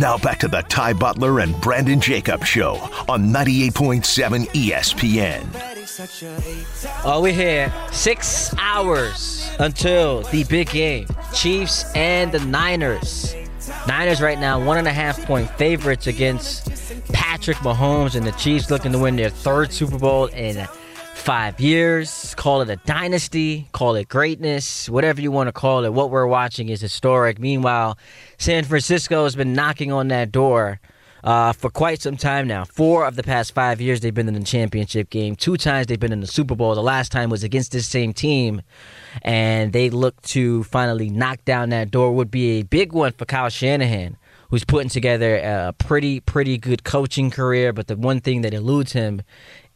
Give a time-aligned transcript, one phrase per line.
[0.00, 5.46] Now back to the Ty Butler and Brandon Jacobs Show on 98.7 ESPN.
[7.04, 11.06] Oh, uh, we're here six hours until the big game.
[11.34, 13.34] Chiefs and the Niners.
[13.86, 16.70] Niners right now one and a half point favorites against
[17.12, 20.66] Patrick Mahomes and the Chiefs looking to win their third Super Bowl in
[21.20, 22.34] five years.
[22.34, 25.92] Call it a dynasty, call it greatness, whatever you want to call it.
[25.92, 27.38] What we're watching is historic.
[27.38, 27.98] Meanwhile,
[28.38, 30.80] San Francisco has been knocking on that door
[31.22, 32.64] uh, for quite some time now.
[32.64, 35.36] Four of the past five years, they've been in the championship game.
[35.36, 36.74] Two times they've been in the Super Bowl.
[36.74, 38.62] The last time was against this same team,
[39.20, 42.12] and they look to finally knock down that door.
[42.12, 44.16] Would be a big one for Kyle Shanahan,
[44.48, 47.74] who's putting together a pretty, pretty good coaching career.
[47.74, 49.22] But the one thing that eludes him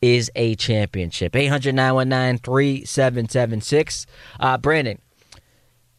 [0.04, 1.34] is a championship.
[1.34, 4.06] 800 919 3776.
[4.38, 5.00] Uh, Brandon,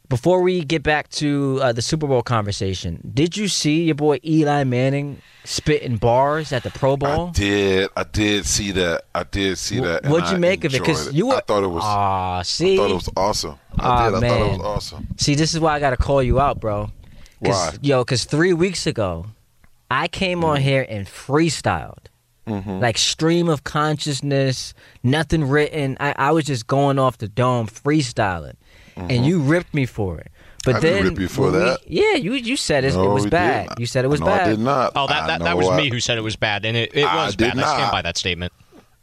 [0.08, 4.20] before we get back to uh, the Super Bowl conversation, did you see your boy
[4.23, 7.30] Eli Manning spitting bars at the Pro Bowl?
[7.30, 7.90] I did.
[7.98, 9.05] I did see that.
[9.15, 10.05] I did see that.
[10.05, 10.80] What'd you I make of it?
[10.80, 11.35] Because you were.
[11.37, 11.84] I thought it was.
[11.84, 12.76] Ah, see.
[12.76, 13.58] I thought it was awesome.
[13.80, 14.18] I did.
[14.18, 14.30] I man.
[14.30, 15.08] thought it was awesome.
[15.18, 16.91] See, this is why I got to call you out, bro.
[17.43, 17.77] Cause, Why?
[17.82, 19.26] Yo, because three weeks ago,
[19.90, 22.05] I came on here and freestyled.
[22.48, 22.79] Mm-hmm.
[22.79, 25.98] Like stream of consciousness, nothing written.
[25.99, 28.55] I, I was just going off the dome, freestyling,
[28.96, 30.32] and you ripped me for it.
[30.63, 30.77] But Mm-hmm.
[30.77, 31.79] I then, didn't rip you for when we- that.
[31.87, 33.68] yeah, you you said it, it was bad.
[33.68, 33.79] didn't.
[33.79, 34.48] You said it was no, bad.
[34.48, 34.93] I did not.
[34.96, 37.04] Oh, that that, that was I- me who said it was bad, and it, it
[37.05, 37.63] I was did bad.
[37.63, 38.52] I stand by that statement.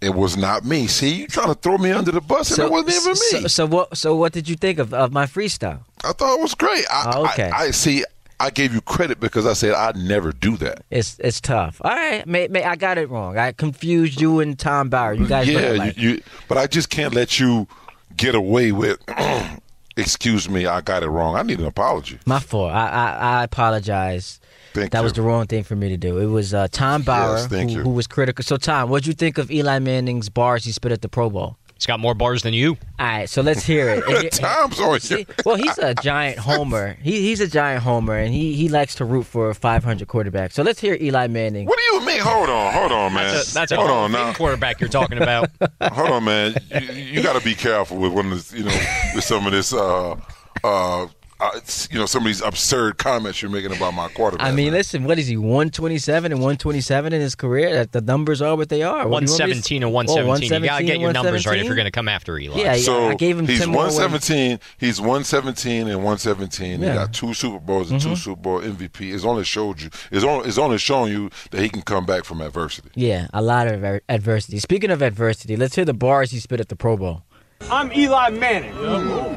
[0.01, 0.89] It was not me.
[0.89, 3.17] See, you trying to throw me under the bus, and it wasn't even me.
[3.43, 3.97] So, so what?
[3.97, 5.81] So what did you think of, of my freestyle?
[6.05, 6.85] I thought it was great.
[6.91, 7.51] I, Oh, okay.
[7.51, 8.05] I, I see.
[8.43, 10.85] I gave you credit because I said I'd never do that.
[10.91, 11.81] It's it's tough.
[11.85, 13.39] All right, may, may, I got it wrong.
[13.39, 15.15] I confused you and Tom Bauer.
[15.15, 16.23] You guys, yeah, you, you.
[16.49, 17.69] But I just can't let you
[18.17, 18.99] get away with.
[19.97, 21.37] Excuse me, I got it wrong.
[21.37, 22.19] I need an apology.
[22.27, 22.73] My fault.
[22.73, 24.41] I I, I apologize.
[24.73, 25.05] Thank that you.
[25.05, 26.19] was the wrong thing for me to do.
[26.19, 28.43] It was uh, Tom Bauer thank who, who was critical.
[28.43, 31.59] So Tom, what'd you think of Eli Manning's bars he spit at the Pro Bowl?
[31.83, 32.79] He's got more bars than you.
[33.01, 34.05] All right, so let's hear it.
[34.09, 35.27] And here- Tom's on See, here.
[35.45, 36.97] well, he's a giant homer.
[37.03, 40.53] He, he's a giant homer, and he, he likes to root for a 500 quarterback.
[40.53, 41.67] So let's hear Eli Manning.
[41.67, 42.21] What do you mean?
[42.21, 43.35] Hold on, hold on, man.
[43.35, 44.33] That's a, that's a hold Hall on now.
[44.33, 45.51] quarterback you're talking about.
[45.83, 46.55] Hold on, man.
[46.71, 48.81] You, you got to be careful with one of this, you know,
[49.17, 50.15] with some of this, uh,
[50.63, 51.07] uh,
[51.43, 51.61] uh,
[51.91, 54.47] you know, some of these absurd comments you're making about my quarterback.
[54.47, 54.75] I mean, man.
[54.75, 57.73] listen, what is he, 127 and 127 in his career?
[57.75, 59.09] That The numbers are what they are.
[59.09, 60.63] What do you want 117 and Oh, 117.
[60.63, 62.61] you got to get your numbers right if you're going to come after Eli.
[62.61, 63.97] Yeah, so I gave him he's 10 more wins.
[63.97, 64.61] 117.
[64.79, 66.71] He's 117 and 117.
[66.71, 66.77] Yeah.
[66.77, 66.85] Mm-hmm.
[66.85, 69.13] He got two Super Bowls and two Super Bowl MVP.
[69.13, 69.91] It's only showed you.
[70.13, 72.91] It's only, it's only showing you that he can come back from adversity.
[72.95, 74.61] Yeah, a lot of adversity.
[74.61, 77.25] Speaking of adversity, let's hear the bars he spit at the Pro Bowl.
[77.71, 78.75] I'm Eli Manning.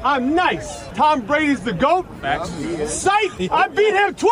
[0.04, 0.86] I'm nice.
[0.96, 2.06] Tom Brady's the GOAT.
[2.88, 3.32] Sight!
[3.52, 4.32] I beat him twice!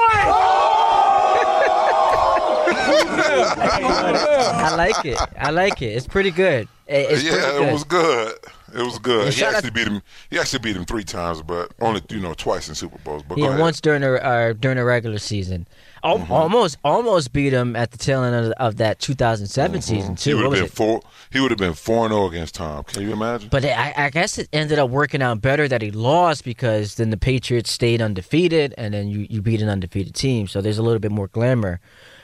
[3.46, 5.20] I like it.
[5.40, 5.88] I like it.
[5.88, 6.68] It's pretty good.
[6.88, 7.68] It- It's pretty yeah, good.
[7.70, 8.36] it was good.
[8.76, 9.26] It was good.
[9.26, 10.02] He shout out- actually beat him.
[10.32, 13.22] He actually beat him three times, but only you know twice in Super Bowls.
[13.28, 16.32] But go Yeah, once during the uh, during the regular season, Al- Mm-hmm.
[16.32, 20.12] almost almost beat him at the tail end of, of that 2007 season Mm-hmm.
[20.16, 20.36] He too.
[20.36, 20.72] would have been it?
[20.72, 21.02] four.
[21.32, 22.84] He would have been four and zero against Tom.
[22.84, 23.48] Can you imagine?
[23.50, 27.10] But I, I guess it ended up working out better that he lost because then
[27.10, 30.48] the Patriots stayed undefeated, and then you, you beat an undefeated team.
[30.48, 31.80] So there's a little bit more glamour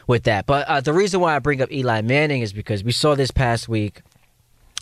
[0.07, 0.45] with that.
[0.45, 3.31] But uh, the reason why I bring up Eli Manning is because we saw this
[3.31, 4.01] past week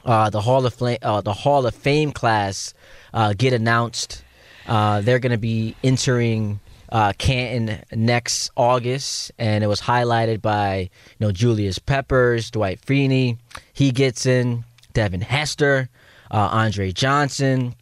[0.05, 2.73] uh, the Hall of Fame, uh, the Hall of Fame class
[3.13, 4.23] uh, get announced.
[4.67, 6.59] Uh, they're going to be entering
[6.89, 10.89] uh, Canton next August, and it was highlighted by you
[11.19, 13.37] know Julius Peppers, Dwight Freeney.
[13.73, 14.63] He gets in.
[14.97, 15.89] Devin Hester,
[16.31, 17.75] uh, Andre Johnson,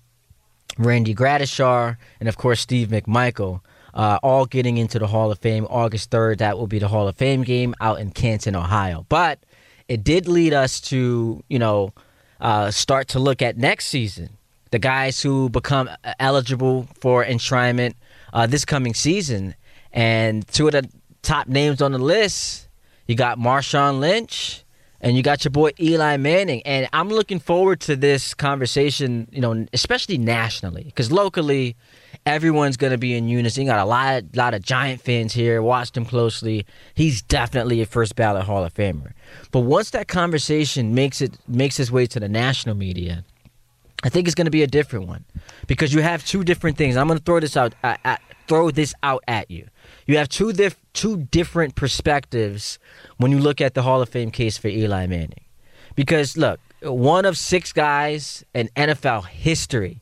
[0.77, 3.61] Randy Gradishar, and of course Steve McMichael.
[3.93, 6.39] Uh, all getting into the Hall of Fame August 3rd.
[6.39, 9.05] That will be the Hall of Fame game out in Canton, Ohio.
[9.07, 9.39] But
[9.87, 11.93] it did lead us to, you know,
[12.41, 14.31] uh, start to look at next season.
[14.72, 15.89] The guys who become
[16.19, 17.93] eligible for enshrinement
[18.35, 19.56] uh, this coming season.
[19.94, 20.88] And two of the
[21.23, 22.67] top names on the list,
[23.08, 24.64] you got Marshawn Lynch
[24.99, 26.61] and you got your boy Eli Manning.
[26.64, 31.78] And I'm looking forward to this conversation, you know, especially nationally, because locally,
[32.26, 33.64] everyone's going to be in unison.
[33.64, 35.61] You got a lot, lot of Giant fans here.
[35.61, 36.66] Watched him closely.
[36.93, 39.14] He's definitely a first ballot Hall of Famer.
[39.52, 43.23] But once that conversation makes it makes its way to the national media,
[44.03, 45.25] I think it's going to be a different one
[45.67, 46.97] because you have two different things.
[46.97, 49.67] I'm going to throw this out, uh, uh, throw this out at you.
[50.05, 52.77] You have two dif- two different perspectives
[53.17, 55.45] when you look at the Hall of Fame case for Eli Manning,
[55.95, 60.01] because look, one of six guys in NFL history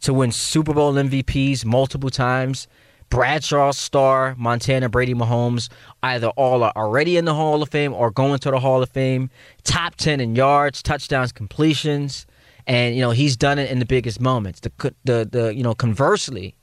[0.00, 2.66] to win Super Bowl MVPs multiple times,
[3.08, 5.70] Bradshaw, Starr, Montana, Brady, Mahomes,
[6.02, 8.90] either all are already in the Hall of Fame or going to the Hall of
[8.90, 9.30] Fame.
[9.62, 12.26] Top 10 in yards, touchdowns, completions.
[12.66, 14.60] And, you know, he's done it in the biggest moments.
[14.60, 16.56] The, the, the you know, conversely,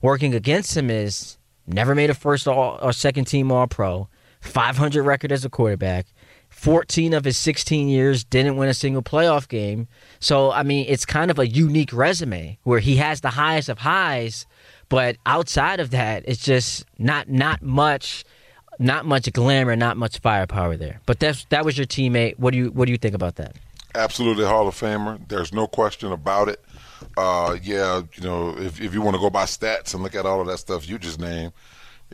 [0.00, 4.08] working against him is never made a first all, or second team All Pro,
[4.40, 6.06] 500 record as a quarterback.
[6.48, 9.86] 14 of his 16 years didn't win a single playoff game.
[10.18, 13.78] So, I mean, it's kind of a unique resume where he has the highest of
[13.78, 14.46] highs,
[14.88, 18.24] but outside of that, it's just not not much
[18.80, 21.00] not much glamour, not much firepower there.
[21.06, 22.38] But that's that was your teammate.
[22.38, 23.54] What do you what do you think about that?
[23.94, 25.20] Absolutely Hall of Famer.
[25.28, 26.64] There's no question about it.
[27.16, 30.26] Uh, yeah, you know, if if you want to go by stats and look at
[30.26, 31.52] all of that stuff you just named,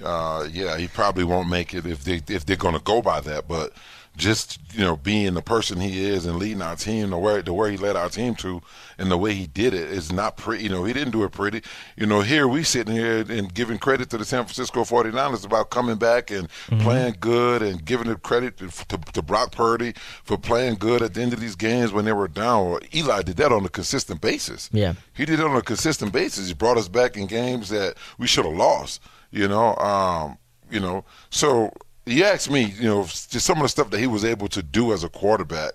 [0.03, 3.21] uh, yeah, he probably won't make it if they if they're going to go by
[3.21, 3.49] that.
[3.49, 3.73] But
[4.17, 7.53] just you know being the person he is and leading our team the way the
[7.53, 8.63] where he led our team to
[8.99, 11.33] and the way he did it is not pretty you know he didn't do it
[11.33, 11.63] pretty.
[11.97, 15.71] You know here we sitting here and giving credit to the San Francisco 49ers about
[15.71, 16.81] coming back and mm-hmm.
[16.81, 19.93] playing good and giving the credit to, to, to, Brock Purdy
[20.25, 22.79] for playing good at the end of these games when they were down.
[22.95, 24.71] Eli did that on a consistent basis.
[24.73, 24.95] Yeah.
[25.15, 26.49] He did it on a consistent basis.
[26.49, 30.39] He brought us back in games that we should have lost you know um
[30.71, 31.05] you know.
[31.31, 31.73] So
[32.07, 34.63] you asked me, you know, just some of the stuff that he was able to
[34.63, 35.73] do as a quarterback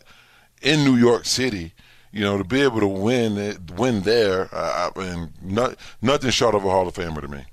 [0.61, 1.73] in New York City,
[2.11, 6.63] you know, to be able to win win there, uh, and not, nothing short of
[6.65, 7.43] a Hall of Famer to me.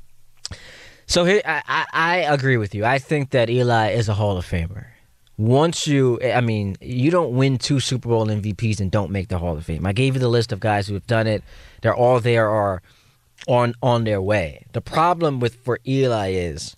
[1.06, 2.84] So I, I, I agree with you.
[2.84, 4.86] I think that Eli is a Hall of Famer.
[5.38, 9.38] Once you, I mean, you don't win two Super Bowl MVPs and don't make the
[9.38, 9.86] Hall of Fame.
[9.86, 11.42] I gave you the list of guys who have done it.
[11.80, 12.82] They're all there are
[13.46, 14.66] on on their way.
[14.72, 16.76] The problem with for Eli is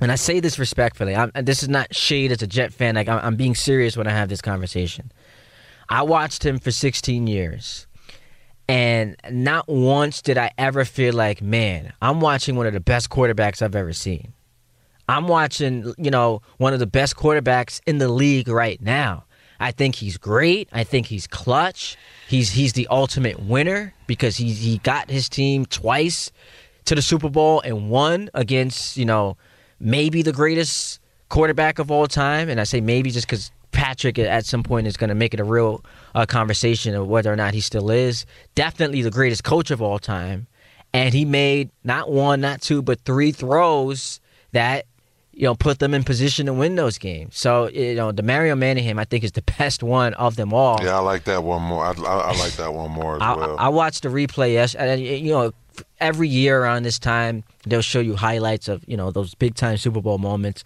[0.00, 1.14] and I say this respectfully.
[1.14, 2.94] I'm, this is not shade as a Jet fan.
[2.94, 5.12] Like I'm, I'm being serious when I have this conversation.
[5.88, 7.86] I watched him for 16 years,
[8.68, 13.10] and not once did I ever feel like, man, I'm watching one of the best
[13.10, 14.32] quarterbacks I've ever seen.
[15.08, 19.24] I'm watching, you know, one of the best quarterbacks in the league right now.
[19.58, 20.68] I think he's great.
[20.72, 21.96] I think he's clutch.
[22.28, 26.30] He's he's the ultimate winner because he he got his team twice
[26.84, 29.36] to the Super Bowl and won against, you know,
[29.80, 32.48] maybe the greatest quarterback of all time.
[32.48, 35.40] And I say maybe just because Patrick at some point is going to make it
[35.40, 35.84] a real
[36.14, 38.26] uh, conversation of whether or not he still is.
[38.54, 40.46] Definitely the greatest coach of all time.
[40.92, 44.20] And he made not one, not two, but three throws
[44.52, 44.86] that
[45.40, 47.38] you know put them in position to win those games.
[47.38, 50.78] So you know the Mario Manningham I think is the best one of them all.
[50.82, 51.82] Yeah, I like that one more.
[51.82, 53.56] I, I, I like that one more as I, well.
[53.58, 55.16] I watched the replay yesterday.
[55.16, 55.52] You know,
[55.98, 59.78] every year around this time they'll show you highlights of you know those big time
[59.78, 60.62] Super Bowl moments.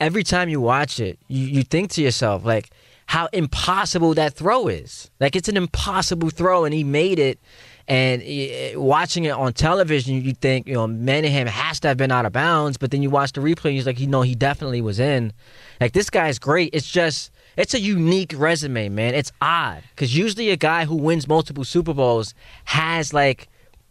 [0.00, 2.70] Every time you watch it, you, you think to yourself like
[3.04, 5.10] how impossible that throw is.
[5.20, 7.38] Like it's an impossible throw, and he made it.
[7.86, 12.10] And eh, watching it on television, you think you know Manningham has to have been
[12.10, 14.34] out of bounds, but then you watch the replay, and he's like, you know, he
[14.34, 15.32] definitely was in.
[15.80, 16.70] Like this guy's great.
[16.72, 19.14] It's just it's a unique resume, man.
[19.14, 22.34] It's odd because usually a guy who wins multiple Super Bowls
[22.64, 23.48] has like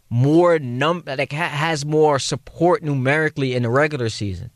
[0.10, 4.52] more num like ha- has more support numerically in the regular season.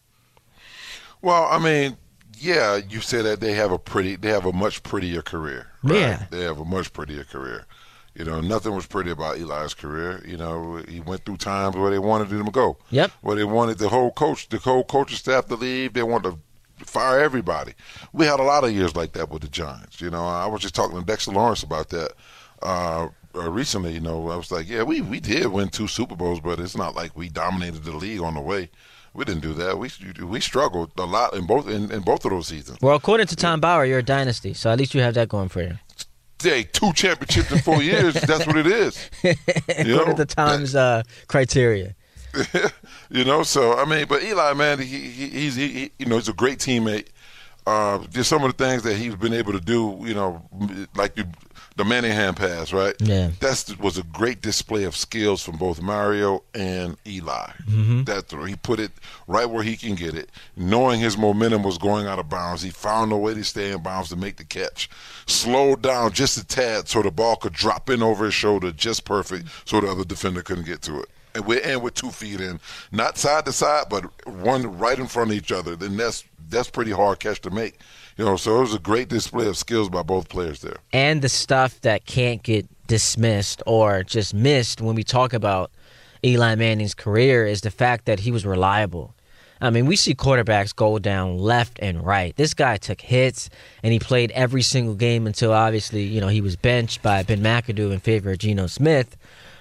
[1.22, 1.98] Well, I mean,
[2.40, 5.68] yeah, you say that they have a pretty, they have a much prettier career.
[5.84, 6.00] Right?
[6.00, 7.66] Yeah, they have a much prettier career.
[8.18, 10.24] You know, nothing was pretty about Eli's career.
[10.26, 12.78] You know, he went through times where they wanted him to go.
[12.90, 13.12] Yep.
[13.22, 15.94] Where they wanted the whole coach, the whole coaching staff to leave.
[15.94, 16.32] They wanted
[16.80, 17.74] to fire everybody.
[18.14, 20.02] We had a lot of years like that with the Giants.
[20.02, 22.14] You know, I was just talking to Dexter Lawrence about that
[22.64, 26.16] uh, uh, recently, you know, I was like, yeah, we, we did win two Super
[26.16, 28.72] Bowls, but it's not like we dominated the league on the way.
[29.14, 29.80] We didn't do that.
[29.80, 29.90] We
[30.24, 32.78] we struggled a lot in both in, in both of those seasons.
[32.82, 35.50] Well, according to Tom Bauer, you're a dynasty, so at least you have that going
[35.50, 35.80] for you.
[36.42, 38.14] Hey, two championships in four years.
[38.14, 39.10] That's what it is.
[39.24, 40.14] according know?
[40.14, 41.96] the Times uh, criteria.
[43.10, 46.30] you know, so I mean, but Eli, man, he, he he's he, you know he's
[46.30, 47.08] a great teammate.
[47.66, 50.42] Uh, just some of the things that he's been able to do, you know,
[50.96, 51.26] like you
[51.78, 52.96] the Manningham pass, right?
[53.00, 57.52] Yeah, that was a great display of skills from both Mario and Eli.
[57.70, 58.04] Mm-hmm.
[58.04, 58.92] That throw, he put it
[59.28, 62.64] right where he can get it, knowing his momentum was going out of bounds.
[62.64, 64.90] He found a way to stay in bounds to make the catch,
[65.28, 69.06] slowed down just a tad so the ball could drop in over his shoulder, just
[69.06, 71.10] perfect, so the other defender couldn't get to it.
[71.36, 72.60] And with, and with two feet in,
[72.92, 75.76] not side to side, but one right in front of each other.
[75.76, 77.78] Then that's that's pretty hard catch to make.
[78.18, 80.78] You know, so it was a great display of skills by both players there.
[80.92, 85.72] And the stuff that can't get dismissed or just missed when we talk about
[86.24, 89.14] Eli Manning's career is the fact that he was reliable.
[89.60, 92.36] I mean, we see quarterbacks go down left and right.
[92.36, 93.50] This guy took hits
[93.84, 97.42] and he played every single game until obviously, you know, he was benched by Ben
[97.42, 99.18] McAdoo in favor of Geno Smith.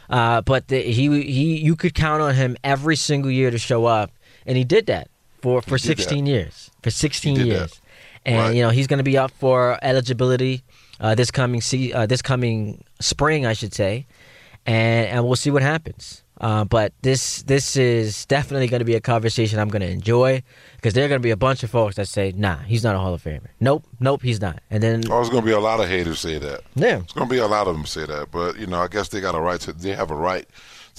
[0.08, 3.86] Uh, but the, he he you could count on him every single year to show
[3.86, 4.12] up,
[4.46, 5.08] and he did that
[5.42, 6.70] for for He did 16 years.
[6.82, 7.80] For 16 years, that.
[8.26, 8.54] And Right.
[8.56, 10.62] you know he's going to be up for eligibility
[11.00, 14.06] uh, this coming se- uh, this coming spring, I should say,
[14.66, 16.23] and and we'll see what happens.
[16.38, 20.42] Uh, but this this is definitely going to be a conversation I'm going to enjoy
[20.76, 22.95] because there are going to be a bunch of folks that say, "Nah, he's not
[22.95, 23.49] a Hall of Famer.
[23.59, 26.21] Nope, nope, he's not." And then Oh, there's going to be a lot of haters
[26.21, 26.61] say that.
[26.75, 28.88] yeah, It's going to be a lot of them say that, but you know, I
[28.88, 29.73] guess they got a right to.
[29.73, 30.47] They have a right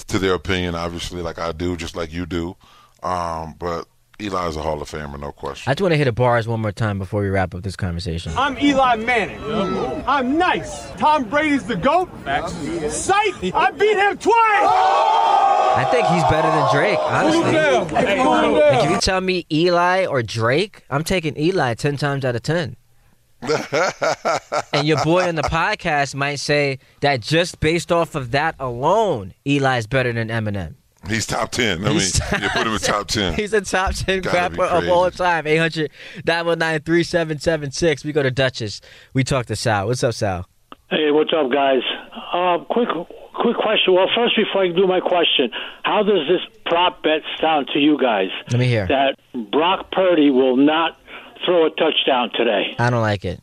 [0.07, 2.55] to their opinion, obviously, like I do, just like you do.
[3.03, 3.85] Um, but
[4.19, 5.69] Eli's a Hall of Famer, no question.
[5.69, 7.75] I just want to hit the bars one more time before we wrap up this
[7.75, 8.31] conversation.
[8.35, 9.39] I'm Eli Manning.
[10.07, 10.89] I'm nice.
[10.93, 12.09] Tom Brady's the GOAT.
[12.23, 12.53] Facts.
[12.95, 13.53] Sight.
[13.53, 14.33] I beat him twice.
[14.33, 17.43] I think he's better than Drake, honestly.
[18.07, 22.35] Hey, Like if you tell me Eli or Drake, I'm taking Eli ten times out
[22.35, 22.75] of ten.
[24.73, 29.35] and your boy on the podcast might say that just based off of that alone,
[29.45, 30.73] Eli's better than Eminem.
[31.09, 31.79] He's top ten.
[31.83, 33.33] I mean, He's- you put him in top ten.
[33.33, 35.47] He's a top 10 Gotta be rapper of all time.
[35.47, 35.91] 800
[36.25, 38.03] 919 3776.
[38.05, 38.81] We go to Dutchess.
[39.13, 39.87] We talk to Sal.
[39.87, 40.47] What's up, Sal?
[40.89, 41.81] Hey, what's up, guys?
[42.33, 42.87] Uh, quick,
[43.33, 43.93] quick question.
[43.93, 45.51] Well, first, before I do my question,
[45.83, 48.29] how does this prop bet sound to you guys?
[48.51, 48.87] Let me hear.
[48.87, 49.15] That
[49.51, 50.97] Brock Purdy will not
[51.45, 52.75] throw a touchdown today.
[52.79, 53.39] I don't like it.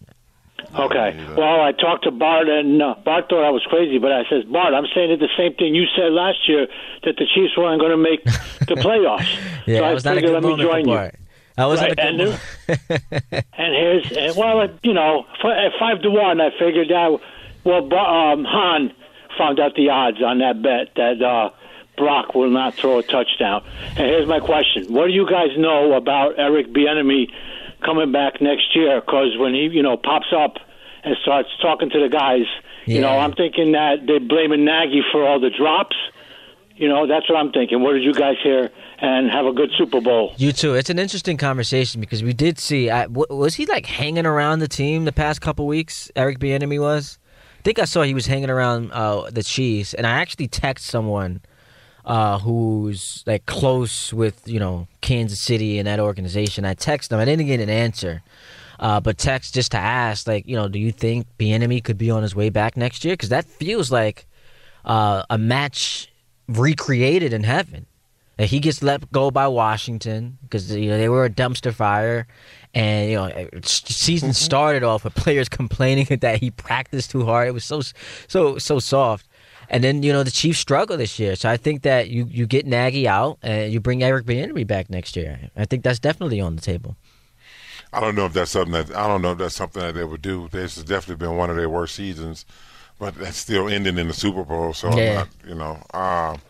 [0.75, 1.35] Okay.
[1.37, 4.45] Well, I talked to Bart, and uh, Bart thought I was crazy, but I says,
[4.45, 6.67] Bart, I'm saying the same thing you said last year
[7.05, 9.39] that the Chiefs weren't going to make the playoffs.
[9.67, 11.11] Yeah, so I was not a figured good let me join you.
[11.57, 12.21] That wasn't Right, and,
[13.57, 17.21] and here's and, well, you know, at five to one, I figured that.
[17.63, 18.93] Well, um, Han
[19.39, 21.51] found out the odds on that bet that uh,
[21.97, 23.63] Brock will not throw a touchdown.
[23.91, 27.29] And here's my question: What do you guys know about Eric Bieniemy
[27.85, 29.01] coming back next year?
[29.01, 30.55] Because when he, you know, pops up
[31.03, 32.47] and starts talking to the guys,
[32.87, 35.97] you know, I'm thinking that they're blaming Nagy for all the drops.
[36.77, 37.81] You know, that's what I'm thinking.
[37.83, 38.71] What did you guys hear?
[38.99, 40.35] And have a good Super Bowl.
[40.39, 40.75] You too.
[40.75, 42.91] It's an interesting conversation because we did see.
[42.91, 46.11] I, w- was he like hanging around the team the past couple weeks?
[46.17, 47.19] Eric Bieniemy was.
[47.59, 50.81] I think I saw he was hanging around uh, the Chiefs, and I actually texted
[50.81, 51.43] someone
[52.05, 56.65] uh, who's like close with you know Kansas City and that organization.
[56.65, 57.21] I text them.
[57.21, 58.23] I didn't get an answer,
[58.79, 62.11] uh, but text just to ask, like, you know, do you think Bieniemy could be
[62.11, 63.15] on his way back next year?
[63.15, 64.27] Because that feels like
[64.85, 66.13] uh, a match
[66.49, 67.87] recreated in heaven.
[68.37, 72.27] That he gets let go by Washington because you know they were a dumpster fire,
[72.75, 77.47] and you know season started off with players complaining that he practiced too hard.
[77.47, 77.81] It was so
[78.27, 79.29] so so soft,
[79.69, 81.37] and then you know the Chiefs struggle this year.
[81.37, 84.91] So I think that you you get Nagy out and you bring Eric Bieniemy back
[84.91, 85.51] next year.
[85.57, 86.97] I think that's definitely on the table.
[87.93, 90.05] I don't know if that's something that I don't know if that's something that they
[90.05, 90.49] would do.
[90.51, 92.45] This has definitely been one of their worst seasons,
[92.99, 94.73] but that's still ending in the Super Bowl.
[94.73, 95.15] So I'm Yeah.
[95.15, 96.41] not, you know, um,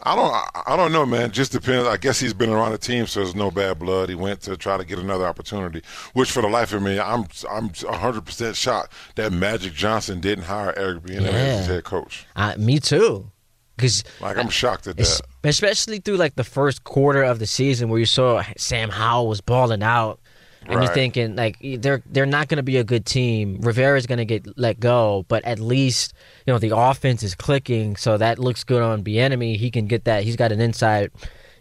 [0.00, 0.32] I don't,
[0.66, 1.30] I, don't know, man.
[1.30, 1.86] Just depends.
[1.88, 4.08] I guess he's been around the team, so there's no bad blood.
[4.08, 7.24] He went to try to get another opportunity, which for the life of me, I'm,
[7.50, 12.26] I'm 100 percent shocked that Magic Johnson didn't hire Eric Bieniemy as his head coach.
[12.36, 13.30] Uh, me too,
[13.76, 15.20] because Like I'm shocked at that.
[15.44, 19.40] especially through like the first quarter of the season where you saw Sam Howell was
[19.40, 20.20] balling out,
[20.68, 23.58] and you're thinking like they're they're not going to be a good team.
[23.60, 26.14] Rivera's going to get let go, but at least
[26.46, 29.56] you know the offense is clicking, so that looks good on Bieniemy.
[29.56, 30.24] He can get that.
[30.24, 31.10] He's got an inside,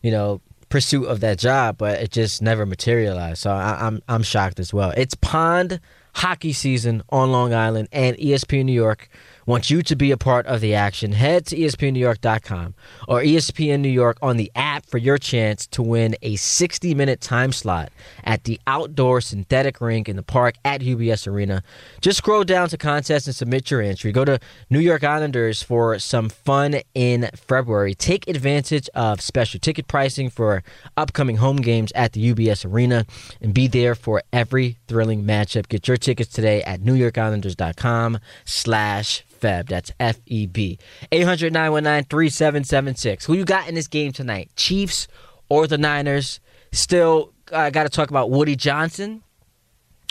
[0.02, 0.42] you know.
[0.68, 3.38] Pursuit of that job, but it just never materialized.
[3.38, 4.92] So I, I'm I'm shocked as well.
[4.98, 5.80] It's pond
[6.16, 9.08] hockey season on Long Island, and ESPN New York
[9.46, 11.12] wants you to be a part of the action.
[11.12, 12.74] Head to ESPNNewYork.com
[13.08, 17.22] or ESPN New York on the app for your chance to win a 60 minute
[17.22, 17.92] time slot
[18.24, 21.64] at the outdoor synthetic rink in the park at UBS Arena.
[22.02, 24.12] Just scroll down to contest and submit your entry.
[24.12, 27.94] Go to New York Islanders for some fun in February.
[27.94, 30.64] Take advantage of special ticket pricing for
[30.98, 33.06] upcoming home games at the UBS Arena
[33.42, 35.68] and be there for every thrilling matchup.
[35.68, 39.68] Get your tickets today at NewYorkIslanders.com slash Feb.
[39.68, 40.80] That's F E B.
[41.12, 43.26] 800 919 3776.
[43.26, 44.50] Who you got in this game tonight?
[44.56, 45.08] Chiefs
[45.50, 46.40] or the Niners?
[46.72, 49.22] Still I got to talk about Woody Johnson,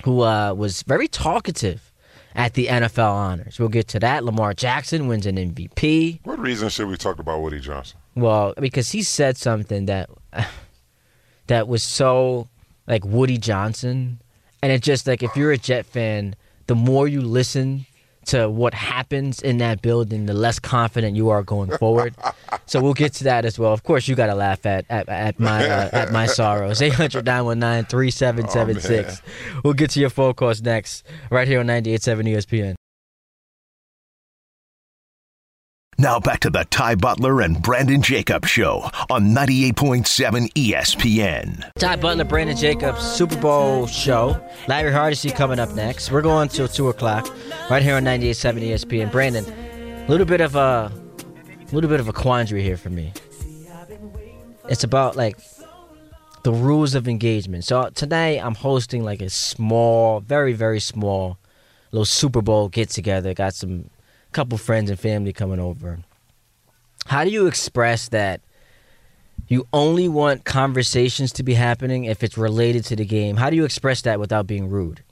[0.04, 1.92] who uh, was very talkative
[2.34, 3.58] at the NFL honors.
[3.58, 4.24] We'll get to that.
[4.24, 6.20] Lamar Jackson wins an MVP.
[6.24, 7.98] What reason should we talk about Woody Johnson?
[8.14, 10.10] Well, because he said something that
[11.48, 12.48] that was so
[12.86, 14.20] like Woody Johnson,
[14.62, 16.36] and it just like if you're a Jet fan,
[16.66, 17.86] the more you listen
[18.26, 22.14] to what happens in that building, the less confident you are going forward.
[22.66, 23.72] so we'll get to that as well.
[23.72, 26.80] Of course, you got to laugh at at, at my uh, at my sorrows.
[26.84, 29.20] 800-919-3776.
[29.62, 32.74] We'll get to your phone calls next, right here on 98.7 ESPN.
[35.98, 41.70] Now back to the Ty Butler and Brandon Jacobs Show on 98.7 ESPN.
[41.78, 44.36] Ty Butler, Brandon Jacobs, Super Bowl show.
[44.66, 46.10] Larry Hardesty coming up next.
[46.10, 47.28] We're going till 2 o'clock
[47.70, 49.12] right here on 98.7 ESPN.
[49.12, 50.90] Brandon, a little bit of a
[51.70, 53.12] little bit of a quandary here for me.
[54.68, 55.38] It's about like
[56.42, 57.64] the rules of engagement.
[57.64, 61.38] So tonight I'm hosting like a small, very, very small
[61.92, 63.32] little Super Bowl get together.
[63.32, 63.90] Got some
[64.34, 66.00] couple friends and family coming over.
[67.06, 68.40] How do you express that
[69.48, 73.36] you only want conversations to be happening if it's related to the game?
[73.36, 75.02] How do you express that without being rude?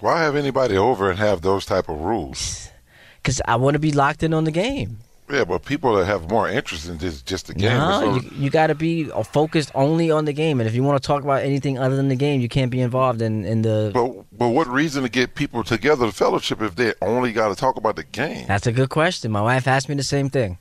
[0.00, 2.70] Why have anybody over and have those type of rules?
[3.16, 4.98] Because I want to be locked in on the game.
[5.28, 7.76] Yeah, but people that have more interest in just just the game.
[7.78, 10.60] No, you, you got to be focused only on the game.
[10.60, 12.80] And if you want to talk about anything other than the game, you can't be
[12.80, 13.90] involved in, in the.
[13.92, 17.56] But but what reason to get people together to fellowship if they only got to
[17.56, 18.46] talk about the game?
[18.46, 19.32] That's a good question.
[19.32, 20.58] My wife asked me the same thing.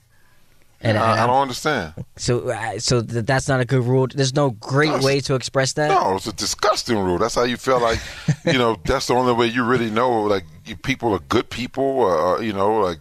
[0.81, 1.93] And I, I don't understand.
[2.15, 4.07] So, so that's not a good rule.
[4.13, 5.87] There's no great No, way to express that.
[5.87, 7.17] No, it's a disgusting rule.
[7.17, 7.99] That's how you feel like,
[8.45, 10.43] you know, that's the only way you really know, like,
[10.83, 12.99] people are good people, uh, you know, like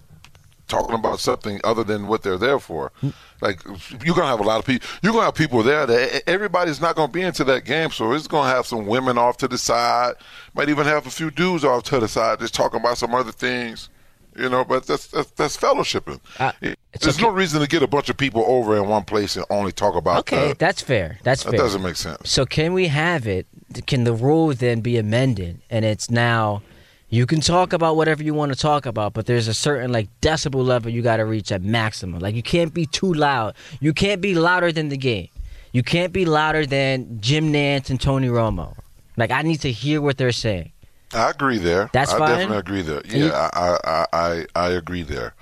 [0.68, 2.92] talking about something other than what they're there for.
[3.40, 5.87] Like, you're going to have a lot of people, you're going to have people there
[5.87, 7.90] that everybody's not going to be into that game.
[7.90, 10.14] So it's going to have some women off to the side,
[10.54, 13.33] might even have a few dudes off to the side just talking about some other
[13.33, 13.90] things.
[14.37, 16.18] You know, but that's that's, that's fellowshipping.
[16.40, 17.23] Uh, There's okay.
[17.23, 19.94] no reason to get a bunch of people over in one place and only talk
[19.94, 20.59] about Okay, that.
[20.59, 21.21] that's fair.
[21.23, 21.61] That's That fair.
[21.61, 22.30] doesn't make sense.
[22.30, 23.47] So can we have it?
[23.87, 26.62] Can the rule then be amended, and it's now
[27.08, 30.08] you can talk about whatever you want to talk about, but there's a certain like
[30.20, 32.18] decibel level you got to reach at maximum.
[32.20, 33.54] Like you can't be too loud.
[33.80, 35.28] You can't be louder than the game.
[35.73, 38.76] You can't be louder than Jim Nantz and Tony Romo.
[39.16, 40.73] Like I need to hear what they're saying.
[41.12, 41.90] I agree there.
[41.92, 42.28] That's I fine?
[42.30, 43.02] definitely agree there.
[43.06, 45.34] you- Yeah, I, I, I, I agree there.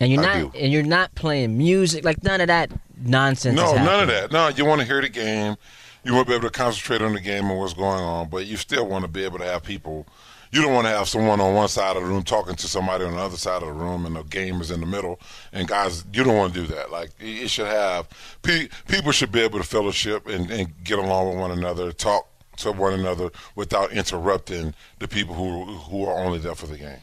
[0.00, 0.58] And you're I not do.
[0.58, 3.56] and you're not playing music like none of that nonsense.
[3.56, 4.32] No, none of that.
[4.32, 5.56] No, you want to hear the game.
[6.02, 8.44] You want to be able to concentrate on the game and what's going on, but
[8.46, 10.06] you still want to be able to have people.
[10.54, 13.04] You don't want to have someone on one side of the room talking to somebody
[13.04, 15.18] on the other side of the room, and the game is in the middle.
[15.52, 16.92] And guys, you don't want to do that.
[16.92, 18.08] Like it should have
[18.42, 22.28] pe- people should be able to fellowship and, and get along with one another, talk
[22.58, 27.00] to one another without interrupting the people who who are only there for the game.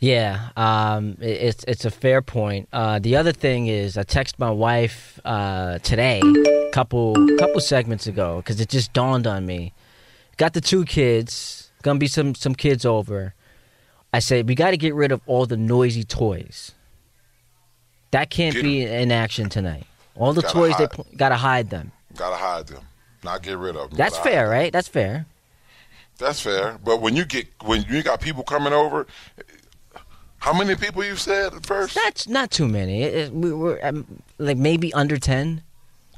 [0.00, 2.68] Yeah, um, it's it's a fair point.
[2.72, 6.20] Uh, the other thing is, I texted my wife uh, today,
[6.72, 9.72] couple couple segments ago, because it just dawned on me.
[10.36, 13.34] Got the two kids, gonna be some some kids over.
[14.12, 16.72] I said we got to get rid of all the noisy toys.
[18.10, 19.86] That can't Get be in action tonight.
[20.14, 21.92] All the Gotta toys they pl- gotta hide them.
[22.14, 22.84] Gotta hide them,
[23.22, 23.96] not get rid of them.
[23.96, 24.72] That's fair, right?
[24.72, 25.26] That's fair.
[26.18, 26.78] That's fair.
[26.84, 29.06] But when you get when you got people coming over,
[30.38, 31.94] how many people you said at first?
[31.94, 33.02] That's not too many.
[33.02, 35.62] It, it, we were um, like maybe under ten.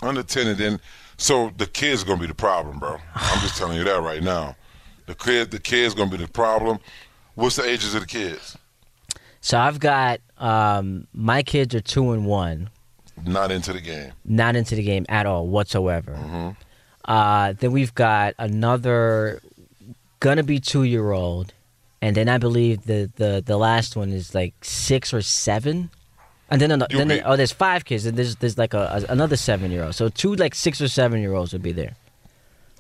[0.03, 0.81] Under ten, and then
[1.17, 2.99] so the kids gonna be the problem, bro.
[3.15, 4.57] I'm just telling you that right now.
[5.11, 6.79] The kid, the kids gonna be the problem.
[7.35, 8.57] What's the ages of the kids?
[9.41, 12.71] So I've got um, my kids are two and one,
[13.27, 14.13] Not into the game.
[14.25, 16.13] not into the game at all whatsoever.
[16.13, 16.51] Mm-hmm.
[17.05, 19.41] Uh, then we've got another
[20.21, 21.55] gonna be two year old,
[22.01, 25.91] and then I believe the, the, the last one is like six or seven.
[26.51, 29.03] And then, ano- You'll then be- oh, there's five kids, and there's there's like a,
[29.09, 29.97] a another seven year old.
[29.97, 31.97] So two like six or seven year olds would be there.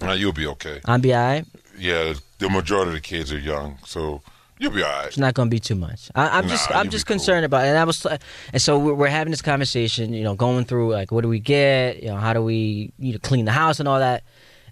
[0.00, 0.80] Now you'll be okay.
[0.84, 1.44] I'll be alright.
[1.78, 4.20] Yeah, the majority of the kids are young, so
[4.58, 5.06] you'll be all right.
[5.06, 6.10] It's not going to be too much.
[6.14, 7.14] I, I'm Nah, just I'm just cool.
[7.14, 7.68] concerned about it.
[7.68, 11.10] And I was and so we're, we're having this conversation, you know, going through like
[11.12, 13.88] what do we get, you know, how do we you know clean the house and
[13.88, 14.22] all that.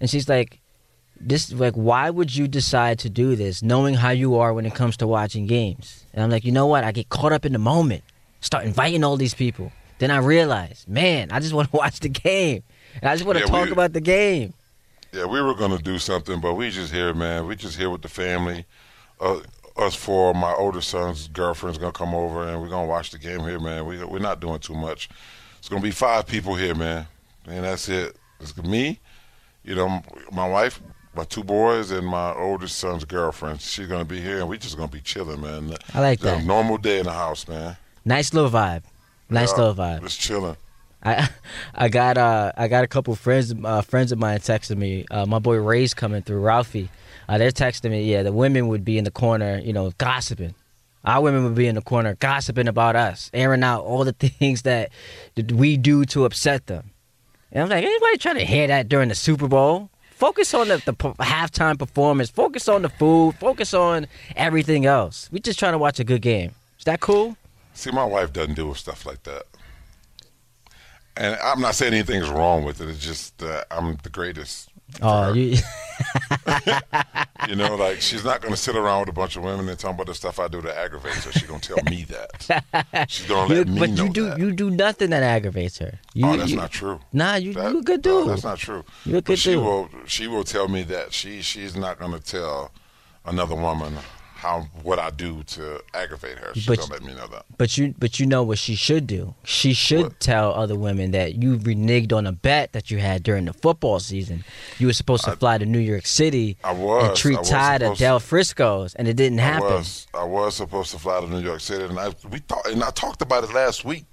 [0.01, 0.61] And she's like
[1.21, 4.75] this like why would you decide to do this knowing how you are when it
[4.75, 6.05] comes to watching games?
[6.15, 6.85] And I'm like, "You know what?
[6.85, 8.03] I get caught up in the moment.
[8.41, 9.73] Start inviting all these people.
[9.99, 12.63] Then I realize, man, I just want to watch the game.
[13.01, 14.53] And I just want to Yeah, talk we- about the game.
[15.13, 17.47] Yeah, we were gonna do something, but we just here, man.
[17.47, 18.67] We just here with the family.
[19.21, 19.41] Uh,
[19.77, 23.41] us four, my older son's girlfriend's gonna come over, and we're gonna watch the game
[23.41, 23.87] here, man.
[23.87, 25.09] We we're not doing too much.
[25.59, 27.07] It's gonna be five people here, man,
[27.47, 28.17] and that's it.
[28.41, 29.01] It's me,
[29.65, 30.81] you know, my wife,
[31.15, 33.61] my two boys, and my oldest son's girlfriend.
[33.61, 35.75] She's gonna be here, and we're just gonna be chilling, man.
[35.95, 36.45] I like that.
[36.45, 37.77] normal day in the house, man.
[38.05, 38.83] Nice little vibe.
[39.31, 40.03] Nice Yeah, little vibe.
[40.03, 40.57] Just chilling.
[41.03, 41.29] I
[41.75, 45.05] I got uh I got a couple friends uh, friends of mine texting me.
[45.11, 46.41] Uh, my boy Ray's coming through.
[46.41, 46.91] Ralphie,
[47.29, 48.11] uh, they're texting me.
[48.11, 50.55] Yeah, the women would be in the corner, you know, gossiping.
[51.05, 54.63] Our women would be in the corner gossiping about us, airing out all the things
[54.63, 54.91] that,
[55.55, 56.91] we do to upset them.
[57.51, 59.91] And I'm like, anybody trying to hear that during the Super Bowl?
[60.11, 62.29] Focus on the, the halftime performance.
[62.29, 63.37] Focus on the food.
[63.37, 64.07] Focus on
[64.37, 65.31] everything else.
[65.33, 66.51] We just trying to watch a good game.
[66.79, 67.37] Is that cool?
[67.73, 69.45] See, my wife doesn't deal with stuff like that.
[71.21, 72.89] And I'm not saying anything's wrong with it.
[72.89, 74.71] It's just uh, I'm the greatest.
[75.03, 75.57] Oh, you,
[77.49, 79.79] You know, like she's not going to sit around with a bunch of women and
[79.79, 81.33] talk about the stuff I do that aggravates her.
[81.33, 83.07] She's going to tell me that.
[83.09, 84.39] She's going to you let me but know you do that.
[84.39, 85.99] you do nothing that aggravates her.
[86.15, 87.01] You, oh, that's you- not true.
[87.13, 88.29] Nah, you That- you a good no, dude.
[88.31, 88.85] that's not true.
[89.05, 89.65] You a But she dude.
[89.65, 92.71] will she will tell me that she she's not going to tell
[93.25, 93.97] another woman
[94.39, 96.53] how what I do to aggravate her.
[96.55, 97.45] She's But- going to let me know that.
[97.57, 99.35] But you but you know what she should do.
[99.45, 100.21] She should What?
[100.21, 103.99] tell other women that you reneged on a bet that you had during the football
[103.99, 104.45] season.
[104.79, 107.09] You were supposed to fly to New York City I was.
[107.09, 109.69] and treat I was Ty to Del Frisco's, and it didn't I happen.
[109.73, 112.85] was I was supposed to fly to New York City, and I we thought and
[112.85, 114.05] I talked about it last week.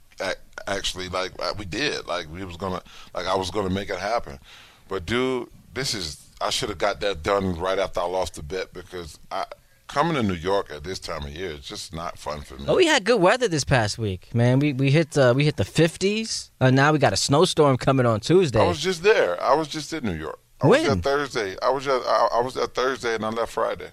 [0.68, 2.82] Actually, like uh, we did, like we was gonna,
[3.14, 4.40] like I was gonna make it happen.
[4.88, 8.42] But dude, this is I should have got that done right after I lost the
[8.42, 9.46] bet because I
[9.88, 12.66] coming to New York at this time of year is just not fun for me.
[12.68, 14.60] Oh, we had good weather this past week, man.
[14.60, 16.52] We we hit uh, we hit the fifties.
[16.60, 18.60] Uh, now we got a snowstorm coming on Tuesday.
[18.62, 19.42] I was just there.
[19.42, 20.40] I was just in New York.
[20.62, 21.02] I was When?
[21.02, 21.56] there Thursday.
[21.62, 23.90] I was there, I, I was there Thursday, and I left Friday.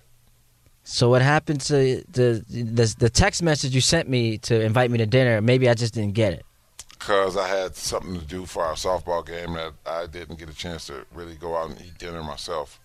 [0.85, 4.99] so what happened to the, the the text message you sent me to invite me
[4.99, 5.41] to dinner?
[5.41, 6.45] Maybe I just didn't get it.
[6.99, 10.55] because I had something to do for our softball game that I didn't get a
[10.55, 12.79] chance to really go out and eat dinner myself.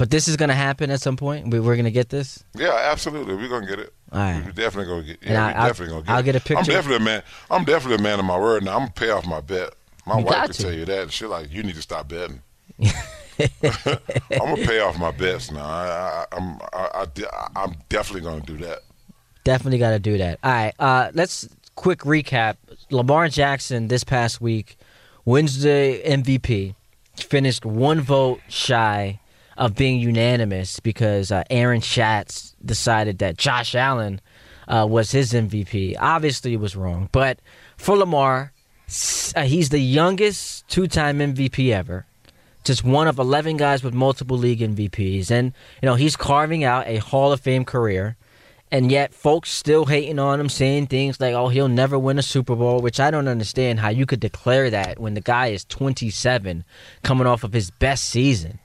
[0.00, 1.48] But this is gonna happen at some point.
[1.48, 2.42] We, we're gonna get this.
[2.56, 3.34] Yeah, absolutely.
[3.34, 3.92] We're gonna get it.
[4.10, 4.42] All right.
[4.42, 5.20] We're definitely gonna get.
[5.20, 6.12] And Yeah, I- we're I'll- definitely gonna get.
[6.12, 6.24] I'll it.
[6.24, 6.56] get a picture.
[6.58, 7.22] I'm definitely a man.
[7.50, 8.64] I'm definitely a man of my word.
[8.64, 9.74] Now I'm gonna pay off my bet.
[10.06, 11.12] My You wife could tell you that.
[11.12, 12.40] She's like, you need to stop betting.
[12.82, 15.64] I'm gonna pay off my bets now.
[15.66, 18.78] I, I, I'm I, I, I'm definitely gonna do that.
[19.44, 20.38] Definitely got to do that.
[20.42, 22.56] All right, uh, let's quick recap.
[22.90, 24.76] Lamar Jackson this past week
[25.24, 26.74] wins the MVP.
[27.16, 29.20] Finished one vote shy
[29.60, 34.20] of being unanimous because uh, Aaron Schatz decided that Josh Allen
[34.66, 35.94] uh, was his MVP.
[36.00, 37.38] Obviously, it was wrong, but
[37.76, 38.52] for Lamar,
[39.36, 42.06] uh, he's the youngest two-time MVP ever
[42.62, 45.30] just one of 11 guys with multiple league MVPs.
[45.30, 48.16] And, you know, he's carving out a Hall of Fame career.
[48.70, 52.22] And yet, folks still hating on him, saying things like, oh, he'll never win a
[52.22, 55.64] Super Bowl, which I don't understand how you could declare that when the guy is
[55.64, 56.64] 27,
[57.02, 58.60] coming off of his best season.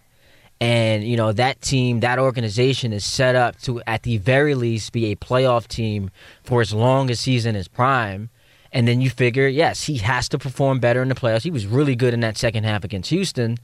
[0.62, 4.94] And, you know, that team, that organization is set up to, at the very least,
[4.94, 6.12] be a playoff team
[6.44, 8.30] for as long as he's in his prime.
[8.72, 11.44] And then you figure, yes, he has to perform better in the playoffs.
[11.44, 13.58] He was really good in that second half against Houston.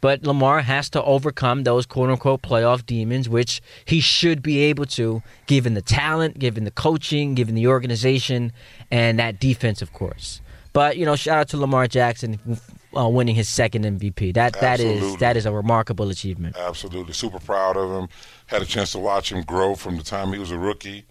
[0.00, 4.84] But Lamar has to overcome those quote unquote playoff demons, which he should be able
[4.86, 8.52] to, given the talent, given the coaching, given the organization,
[8.90, 10.40] and that defense, of course.
[10.72, 12.38] But, you know, shout out to Lamar Jackson
[12.96, 14.34] uh, winning his second MVP.
[14.34, 15.16] That that is Absolutely.
[15.18, 16.56] that is a remarkable achievement.
[16.56, 18.08] Absolutely, super proud of him.
[18.46, 21.04] Had a chance to watch him grow from the time he was a rookie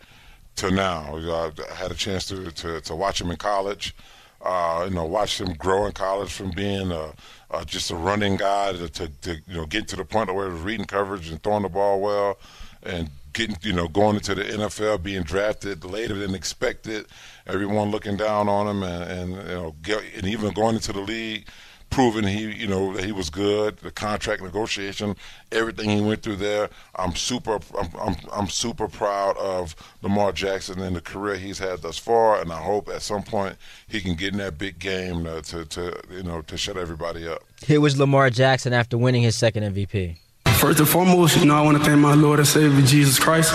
[0.58, 1.16] to now.
[1.16, 3.96] I had a chance to to, to watch him in college.
[4.42, 7.12] Uh, you know, watch him grow in college from being a,
[7.50, 10.48] uh, just a running guy to, to, to you know get to the point where
[10.48, 12.38] he was reading coverage and throwing the ball well,
[12.84, 17.08] and getting you know going into the NFL, being drafted later than expected.
[17.46, 21.02] Everyone looking down on him, and, and you know, get, and even going into the
[21.02, 21.48] league
[21.90, 23.78] proving he, you know, that he was good.
[23.78, 25.16] The contract negotiation,
[25.52, 26.70] everything he went through there.
[26.96, 31.82] I'm super, I'm, I'm, I'm super proud of Lamar Jackson and the career he's had
[31.82, 33.56] thus far, and I hope at some point
[33.88, 37.28] he can get in that big game to, to, to you know, to shut everybody
[37.28, 37.44] up.
[37.66, 40.18] Here was Lamar Jackson after winning his second MVP.
[40.58, 43.54] First and foremost, you know, I want to thank my Lord and Savior Jesus Christ.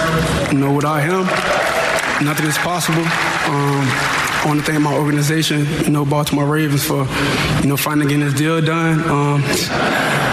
[0.52, 1.26] You know, without Him,
[2.24, 3.02] nothing is possible.
[3.02, 7.07] Um, I want to thank my organization, you know, Baltimore Ravens, for,
[7.62, 9.00] you know, finally getting this deal done.
[9.09, 10.31] Um,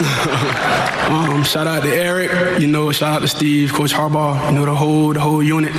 [1.10, 4.64] um, shout out to Eric, you know, shout out to Steve, Coach Harbaugh, you know,
[4.64, 5.74] the whole the whole unit.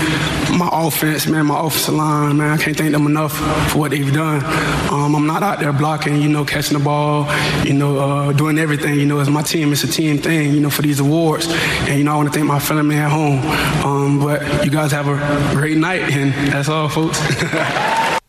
[0.51, 3.33] My offense, man, my offensive line, man, I can't thank them enough
[3.71, 4.45] for what they've done.
[4.93, 7.25] Um, I'm not out there blocking, you know, catching the ball,
[7.65, 8.99] you know, uh, doing everything.
[8.99, 11.47] You know, as my team, it's a team thing, you know, for these awards.
[11.49, 13.39] And you know, I want to thank my family at home.
[13.83, 17.19] Um, but you guys have a great night, and that's all, folks.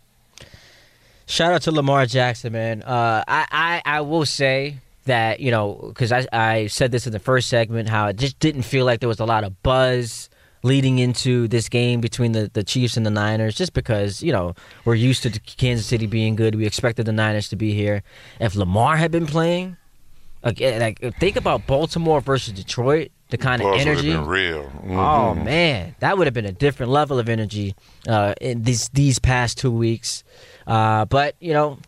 [1.26, 2.82] Shout out to Lamar Jackson, man.
[2.82, 7.12] Uh, I, I, I will say that, you know, because I, I said this in
[7.12, 10.28] the first segment, how it just didn't feel like there was a lot of buzz
[10.64, 14.54] leading into this game between the, the Chiefs and the Niners, just because, you know,
[14.84, 16.54] we're used to Kansas City being good.
[16.54, 18.02] We expected the Niners to be here.
[18.38, 19.76] If Lamar had been playing,
[20.44, 24.12] like, eh, like think about Baltimore versus Detroit, the kind of would have energy.
[24.12, 24.70] been real.
[24.84, 25.44] Oh Mhm.
[25.44, 27.74] man, that would have been a different level of energy
[28.06, 30.22] uh, in these these past two weeks.
[30.66, 31.78] Uh, but you know,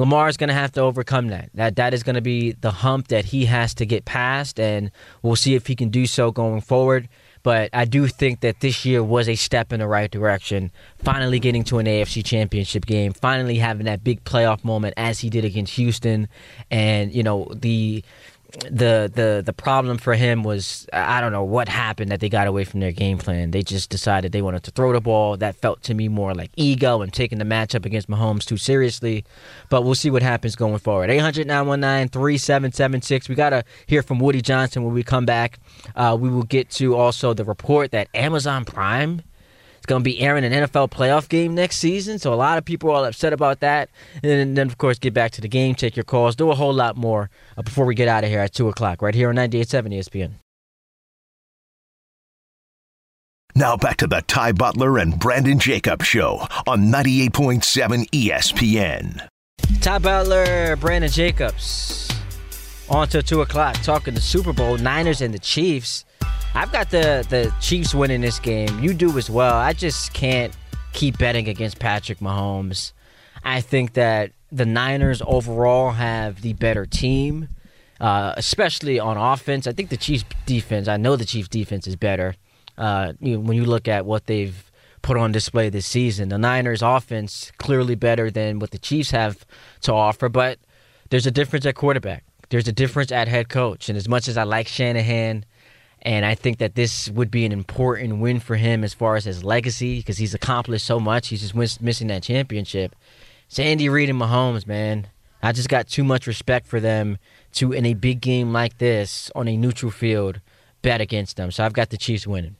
[0.00, 1.50] Lamar's going to have to overcome that.
[1.52, 4.90] That that is going to be the hump that he has to get past, and
[5.20, 7.06] we'll see if he can do so going forward.
[7.42, 10.70] But I do think that this year was a step in the right direction.
[10.98, 15.28] Finally getting to an AFC championship game, finally having that big playoff moment as he
[15.28, 16.28] did against Houston.
[16.70, 18.02] And, you know, the
[18.70, 22.46] the the the problem for him was I don't know what happened that they got
[22.46, 23.50] away from their game plan.
[23.50, 25.36] They just decided they wanted to throw the ball.
[25.36, 29.24] That felt to me more like ego and taking the matchup against Mahomes too seriously.
[29.68, 31.10] But we'll see what happens going forward.
[31.10, 33.28] 800-919-3776.
[33.28, 35.58] We got to hear from Woody Johnson when we come back.
[35.94, 39.22] Uh, we will get to also the report that Amazon Prime
[39.80, 42.66] it's going to be airing an NFL playoff game next season, so a lot of
[42.66, 43.88] people are all upset about that.
[44.22, 46.74] And then, of course, get back to the game, take your calls, do a whole
[46.74, 49.36] lot more uh, before we get out of here at 2 o'clock, right here on
[49.36, 50.32] 98.7 ESPN.
[53.54, 59.28] Now back to the Ty Butler and Brandon Jacobs Show on 98.7 ESPN.
[59.80, 62.10] Ty Butler, Brandon Jacobs.
[62.90, 66.04] On to 2 o'clock, talking the Super Bowl, Niners and the Chiefs.
[66.54, 68.80] I've got the the Chiefs winning this game.
[68.80, 69.54] You do as well.
[69.54, 70.56] I just can't
[70.92, 72.92] keep betting against Patrick Mahomes.
[73.44, 77.48] I think that the Niners overall have the better team,
[78.00, 79.66] uh, especially on offense.
[79.66, 80.88] I think the Chiefs defense.
[80.88, 82.34] I know the Chiefs defense is better.
[82.76, 84.70] Uh, you when you look at what they've
[85.02, 89.46] put on display this season, the Niners offense clearly better than what the Chiefs have
[89.82, 90.28] to offer.
[90.28, 90.58] But
[91.10, 92.24] there's a difference at quarterback.
[92.50, 93.88] There's a difference at head coach.
[93.88, 95.44] And as much as I like Shanahan
[96.02, 99.24] and I think that this would be an important win for him as far as
[99.24, 101.28] his legacy because he's accomplished so much.
[101.28, 102.96] He's just miss- missing that championship.
[103.46, 105.08] It's Andy Reid and Mahomes, man.
[105.42, 107.18] I just got too much respect for them
[107.54, 110.40] to, in a big game like this, on a neutral field,
[110.82, 111.50] bet against them.
[111.50, 112.56] So I've got the Chiefs winning.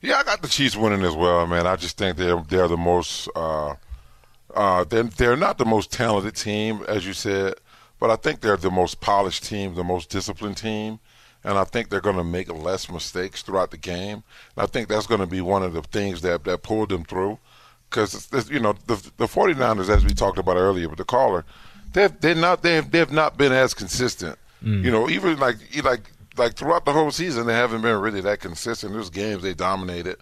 [0.00, 1.66] Yeah, I got the Chiefs winning as well, man.
[1.66, 3.74] I just think they're they're the most uh,
[4.54, 7.54] uh, they're they're not the most talented team, as you said,
[8.00, 10.98] but I think they're the most polished team, the most disciplined team
[11.44, 14.22] and I think they're going to make less mistakes throughout the game.
[14.56, 17.04] And I think that's going to be one of the things that that pulled them
[17.04, 17.38] through.
[17.90, 21.44] Because you know the the 49ers, as we talked about earlier with the caller,
[21.92, 24.38] they've they're not they've they've not been as consistent.
[24.64, 24.84] Mm.
[24.84, 28.40] You know, even like like like throughout the whole season, they haven't been really that
[28.40, 28.92] consistent.
[28.92, 30.16] There's games they dominated.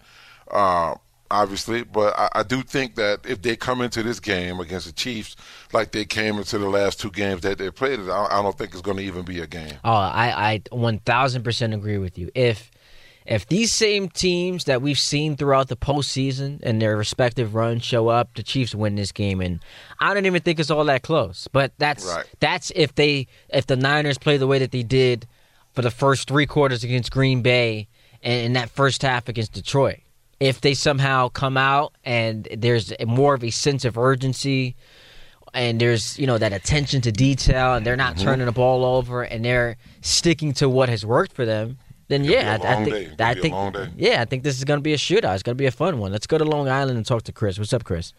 [0.49, 0.95] Uh,
[1.31, 4.93] obviously, but I, I, do think that if they come into this game against the
[4.93, 5.35] Chiefs
[5.73, 8.71] like they came into the last two games that they played, I, I don't think
[8.71, 9.73] it's going to even be a game.
[9.83, 12.29] Oh, I, I 1000% agree with you.
[12.35, 12.71] If
[13.25, 18.07] if these same teams that we've seen throughout the postseason and their respective runs show
[18.07, 19.59] up, the Chiefs win this game, and
[19.99, 21.47] I don't even think it's all that close.
[21.51, 22.25] But that's right.
[22.39, 25.27] that's if they if the Niners play the way that they did
[25.73, 27.87] for the first three quarters against Green Bay
[28.23, 29.99] and in that first half against Detroit
[30.41, 34.75] if they somehow come out and there's more of a sense of urgency
[35.53, 38.25] and there's you know that attention to detail and they're not mm-hmm.
[38.25, 41.77] turning the ball over and they're sticking to what has worked for them
[42.07, 43.55] then yeah I, I, think I think
[43.95, 45.35] yeah I think this is going to be a shootout.
[45.35, 46.11] It's going to be a fun one.
[46.11, 47.57] Let's go to Long Island and talk to Chris.
[47.57, 48.11] What's up Chris?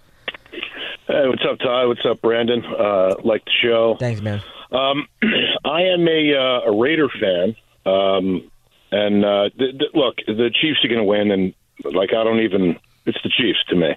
[1.08, 1.87] Hey what's up Ty?
[1.87, 2.64] What's up Brandon?
[2.64, 3.96] Uh, like the show.
[3.98, 4.40] Thanks man.
[4.70, 5.08] Um,
[5.64, 7.56] I am a uh, a Raider fan.
[7.85, 8.48] Um,
[8.92, 11.54] and uh, th- th- look the Chiefs are going to win and
[11.85, 12.79] like I don't even.
[13.05, 13.97] It's the Chiefs to me.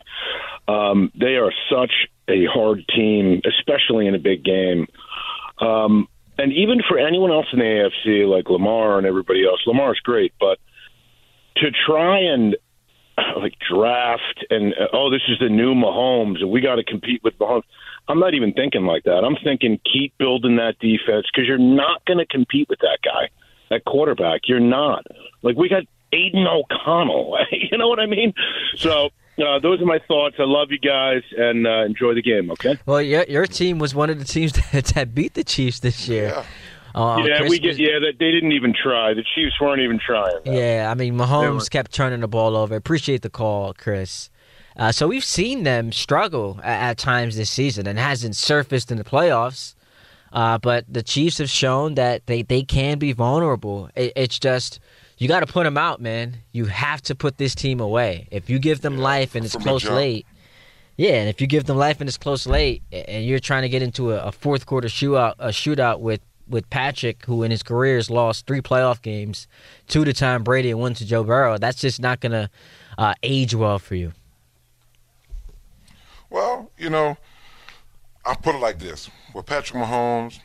[0.68, 1.92] Um, they are such
[2.28, 4.88] a hard team, especially in a big game.
[5.60, 10.00] Um, and even for anyone else in the AFC, like Lamar and everybody else, Lamar's
[10.00, 10.58] great, but
[11.58, 12.58] to try and
[13.38, 17.22] like draft and uh, oh, this is the new Mahomes, and we got to compete
[17.24, 17.64] with Mahomes.
[18.08, 19.24] I'm not even thinking like that.
[19.24, 23.30] I'm thinking keep building that defense because you're not going to compete with that guy,
[23.70, 24.42] that quarterback.
[24.48, 25.06] You're not.
[25.42, 25.84] Like we got
[26.16, 27.38] Aidan O'Connell.
[27.52, 28.34] you know what I mean?
[28.78, 30.36] So uh, those are my thoughts.
[30.40, 32.52] I love you guys and uh, enjoy the game.
[32.52, 32.78] Okay.
[32.86, 36.08] Well, your your team was one of the teams that, that beat the Chiefs this
[36.08, 36.28] year.
[36.28, 36.46] Yeah.
[36.96, 37.78] Uh, yeah, we get.
[37.78, 39.14] Yeah, they, they didn't even try.
[39.14, 40.40] The Chiefs weren't even trying.
[40.46, 42.74] Yeah, I mean, Mahomes kept turning the ball over.
[42.74, 44.30] Appreciate the call, Chris.
[44.78, 48.98] Uh, so we've seen them struggle at, at, times this season, and hasn't surfaced in
[48.98, 49.76] the playoffs.
[50.32, 53.90] Uh, but the Chiefs have shown that they, they can be vulnerable.
[53.96, 54.80] It, it's just
[55.18, 56.38] you got to put them out, man.
[56.52, 58.28] You have to put this team away.
[58.32, 60.26] If you give them yeah, life and it's close late,
[60.98, 63.70] yeah, and if you give them life and it's close late, and you're trying to
[63.70, 67.64] get into a, a fourth quarter shootout, a shootout with with Patrick, who in his
[67.64, 69.48] career has lost three playoff games,
[69.88, 72.50] two to Tom Brady and one to Joe Burrow, that's just not going to
[73.00, 74.14] uh, age well for you.
[76.30, 77.18] Well, you know,
[78.26, 80.40] I'll put it like this: with Patrick Mahomes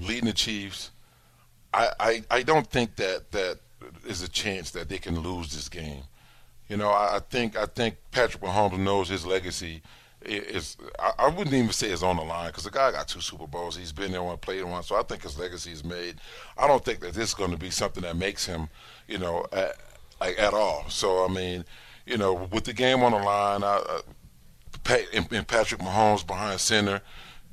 [0.00, 0.90] leading the Chiefs
[1.76, 3.58] I, I, I don't think that that
[4.06, 6.02] is a chance that they can lose this game.
[6.68, 9.82] You know, I, I think I think Patrick Mahomes knows his legacy
[10.28, 13.20] it's I, I wouldn't even say it's on the line because the guy got two
[13.20, 13.76] Super Bowls.
[13.76, 16.16] He's been there one, played one, so I think his legacy is made.
[16.58, 18.68] I don't think that this is going to be something that makes him,
[19.06, 19.76] you know, at,
[20.20, 20.86] at all.
[20.88, 21.64] So I mean,
[22.06, 26.60] you know, with the game on the line, I, uh, and, and Patrick Mahomes behind
[26.60, 27.00] center,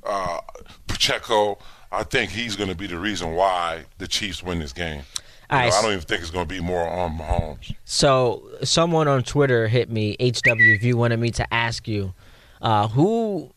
[0.04, 0.40] uh,
[0.86, 1.58] Pacheco.
[1.94, 4.98] I think he's going to be the reason why the Chiefs win this game.
[4.98, 5.02] You
[5.50, 7.74] All right, know, I don't even think it's going to be more on Mahomes.
[7.84, 12.14] So someone on Twitter hit me, HW, if you wanted me to ask you,
[12.62, 13.52] uh, who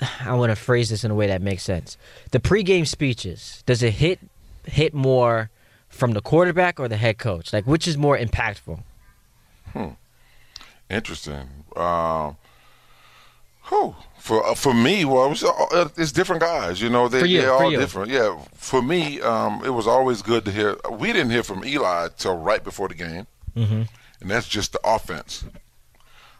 [0.20, 1.96] I want to phrase this in a way that makes sense.
[2.30, 4.20] The pregame speeches, does it hit
[4.66, 5.50] hit more
[5.88, 7.52] from the quarterback or the head coach?
[7.52, 8.82] Like which is more impactful?
[9.72, 9.88] Hmm.
[10.90, 11.48] Interesting.
[11.76, 12.36] Um,
[13.68, 13.96] whew.
[14.24, 16.80] For uh, for me, well, it was, uh, it's different guys.
[16.80, 17.76] You know, they, you, they're all you.
[17.76, 18.10] different.
[18.10, 18.38] Yeah.
[18.54, 20.76] For me, um, it was always good to hear.
[20.90, 23.82] We didn't hear from Eli till right before the game, mm-hmm.
[24.22, 25.44] and that's just the offense.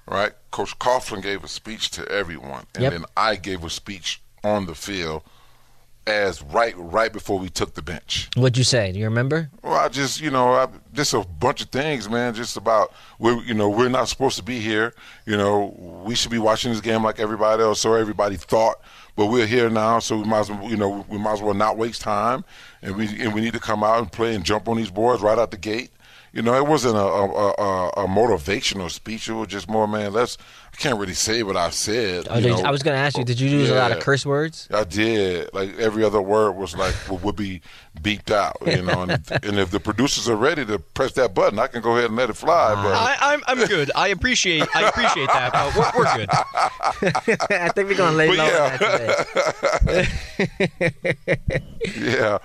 [0.08, 0.32] Right.
[0.50, 2.92] Coach Coughlin gave a speech to everyone, and Yep.
[2.92, 5.22] then I gave a speech on the field
[6.06, 8.28] as right right before we took the bench.
[8.36, 8.92] What'd you say?
[8.92, 9.50] Do you remember?
[9.62, 12.34] Well, I just, you know, I, just a bunch of things, man.
[12.34, 14.94] Just about we're, you know, we're not supposed to be here.
[15.26, 18.76] You know, we should be watching this game like everybody else, so everybody thought.
[19.16, 21.54] But we're here now, so we might as well, you know, we might as well
[21.54, 22.44] not waste time,
[22.82, 25.22] and we and we need to come out and play and jump on these boards
[25.22, 25.90] right out the gate.
[26.34, 29.28] You know, it wasn't a a, a, a motivational speech.
[29.28, 30.12] It was just more, man.
[30.12, 30.36] Let's.
[30.72, 32.26] I can't really say what I said.
[32.28, 32.58] Oh, you know.
[32.62, 34.66] I was going to ask you, did you use a lot of curse words?
[34.74, 35.54] I did.
[35.54, 37.60] Like every other word was like would- would be
[38.02, 39.02] beeped out, you know.
[39.02, 39.12] And,
[39.44, 42.16] and if the producers are ready to press that button, I can go ahead and
[42.16, 42.74] let it fly.
[42.74, 43.92] But I, I'm I'm good.
[43.94, 45.52] I appreciate I appreciate that.
[45.52, 46.28] But we're, we're good.
[47.52, 48.72] I think we're going to lay But low yeah.
[48.72, 48.78] on
[49.86, 50.08] that
[51.46, 51.60] today.
[51.96, 52.38] yeah,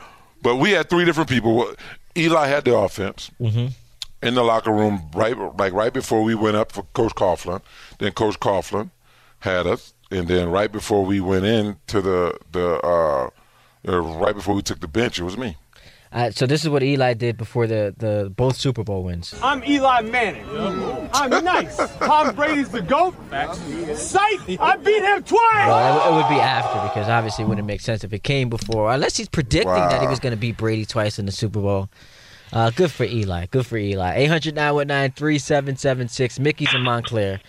[0.43, 1.73] but we had three different people.
[2.17, 3.31] Eli had the offense
[4.21, 7.61] in the locker room right, like right before we went up for Coach Coughlin.
[7.99, 8.89] Then Coach Coughlin
[9.39, 13.29] had us, and then right before we went in to the the uh,
[13.87, 15.55] uh, right before we took the bench, it was me.
[16.11, 19.35] Uh, so this is what Eli did before the, the both Super Bowl wins.
[19.43, 20.43] I'm Eli Manning.
[21.13, 21.77] I'm nice.
[21.97, 23.13] Tom Brady's the GOAT.
[23.95, 24.59] Sight!
[24.59, 25.67] I beat him twice!
[25.67, 28.49] Well, it, it would be after because obviously it wouldn't make sense if it came
[28.49, 31.61] before, unless he's predicting that he was going to beat Brady twice in the Super
[31.61, 31.89] Bowl.
[32.51, 33.45] Uh, good for Eli.
[33.45, 34.15] Good for Eli.
[34.15, 36.39] 800 919 3776.
[36.39, 37.39] Mickey's in Montclair.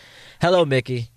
[0.43, 1.09] Hello, Mickey.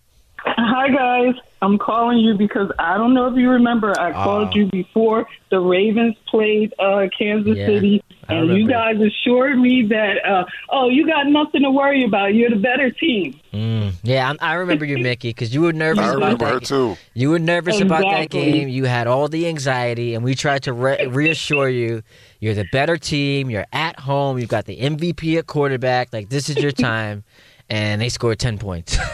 [0.46, 3.98] Hi guys, I'm calling you because I don't know if you remember.
[3.98, 9.58] I called you before the Ravens played uh, Kansas Yeah, City, and you guys assured
[9.58, 12.34] me that uh, oh, you got nothing to worry about.
[12.36, 13.40] You're the better team.
[13.54, 16.66] Mm, yeah, I, I remember you, Mickey, because you were nervous I remember her ga-
[16.66, 16.98] too.
[17.14, 18.68] You were nervous about that game.
[18.68, 22.04] You had all the anxiety, and we tried to re- reassure you
[22.42, 23.50] you're the better team.
[23.50, 24.38] You're at home.
[24.38, 26.12] You've got the MVP at quarterback.
[26.12, 27.24] Like, this is your time.
[27.70, 28.98] and they scored 10 points.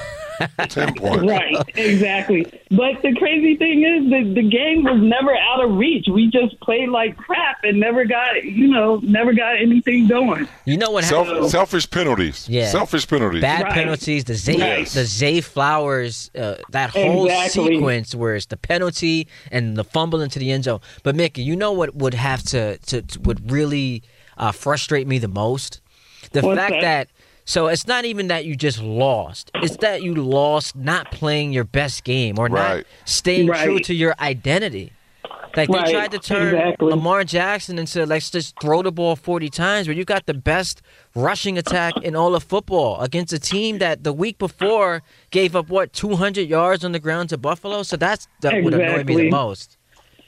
[0.70, 1.24] Ten points.
[1.26, 2.44] Right, exactly.
[2.72, 6.08] But the crazy thing is that the game was never out of reach.
[6.12, 10.48] We just played like crap and never got, you know, never got anything going.
[10.66, 11.50] you know what happened?
[11.50, 12.48] Selfish penalties.
[12.50, 12.70] Yeah.
[12.70, 13.42] Selfish penalties.
[13.42, 13.74] Bad Right.
[13.74, 14.94] penalties, the Zay, Yes.
[14.94, 17.76] the Zay Flowers, uh, that whole Exactly.
[17.76, 20.80] sequence where it's the penalty and the fumble into the end zone.
[21.04, 24.04] But Mickey, you know what would have to, to, to would really
[24.38, 25.82] uh, frustrate me the most?
[26.32, 26.82] The What's fact that?
[26.82, 27.08] that
[27.50, 31.64] so it's not even that you just lost; it's that you lost not playing your
[31.64, 32.88] best game or not Right.
[33.06, 34.94] staying true to your identity.
[35.56, 36.92] Like they tried to turn exactly.
[36.92, 40.84] Lamar Jackson into let's just throw the ball forty times, where you got the best
[41.16, 45.70] rushing attack in all of football against a team that the week before gave up
[45.70, 47.82] what two hundred yards on the ground to Buffalo.
[47.82, 49.79] So that's that would annoy me the most.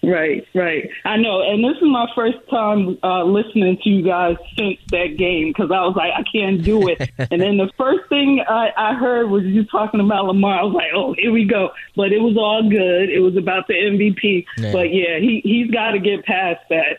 [0.04, 0.90] Right, right.
[1.06, 5.16] I know, and this is my first time uh, listening to you guys since that
[5.18, 7.12] game because I was like, I can't do it.
[7.32, 10.60] and then the first thing I, I heard was you talking about Lamar.
[10.60, 11.70] I was like, oh, here we go.
[11.96, 13.12] But it was all good.
[13.12, 14.46] It was about the MVP.
[14.58, 14.72] Yeah.
[14.72, 16.98] But yeah, he he's got to get past that.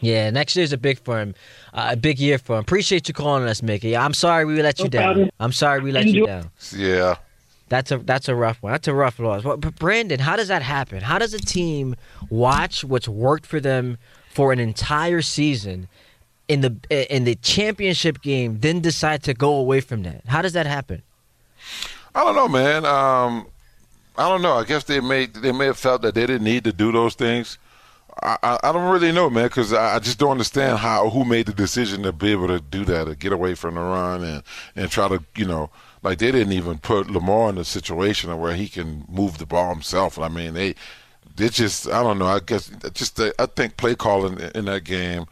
[0.00, 1.34] Yeah, next year's a big for him,
[1.74, 2.60] uh, a big year for him.
[2.60, 3.96] Appreciate you calling us, Mickey.
[3.96, 5.30] I'm sorry we let you No down.
[5.40, 6.50] I'm sorry we let you down.
[6.74, 7.16] Yeah.
[7.70, 8.72] That's a that's a rough one.
[8.72, 9.44] That's a rough loss.
[9.44, 11.02] But, Brandon, how does that happen?
[11.02, 11.94] How does a team
[12.28, 13.96] watch what's worked for them
[14.28, 15.88] for an entire season
[16.48, 20.22] in the in the championship game, then decide to go away from that?
[20.26, 21.02] How does that happen?
[22.12, 22.84] I don't know, man.
[22.84, 23.46] Um,
[24.18, 24.54] I don't know.
[24.54, 27.14] I guess they may they may have felt that they didn't need to do those
[27.14, 27.56] things.
[28.20, 31.24] I, I, I don't really know, man, because I, I just don't understand how who
[31.24, 34.24] made the decision to be able to do that, to get away from the run
[34.24, 34.42] and
[34.74, 35.70] and try to, you know,
[36.02, 39.72] like they didn't even put Lamar in a situation where he can move the ball
[39.72, 40.18] himself.
[40.18, 40.74] I mean, they
[41.36, 42.26] they just I don't know.
[42.26, 45.26] I guess just the, I think play calling in that game.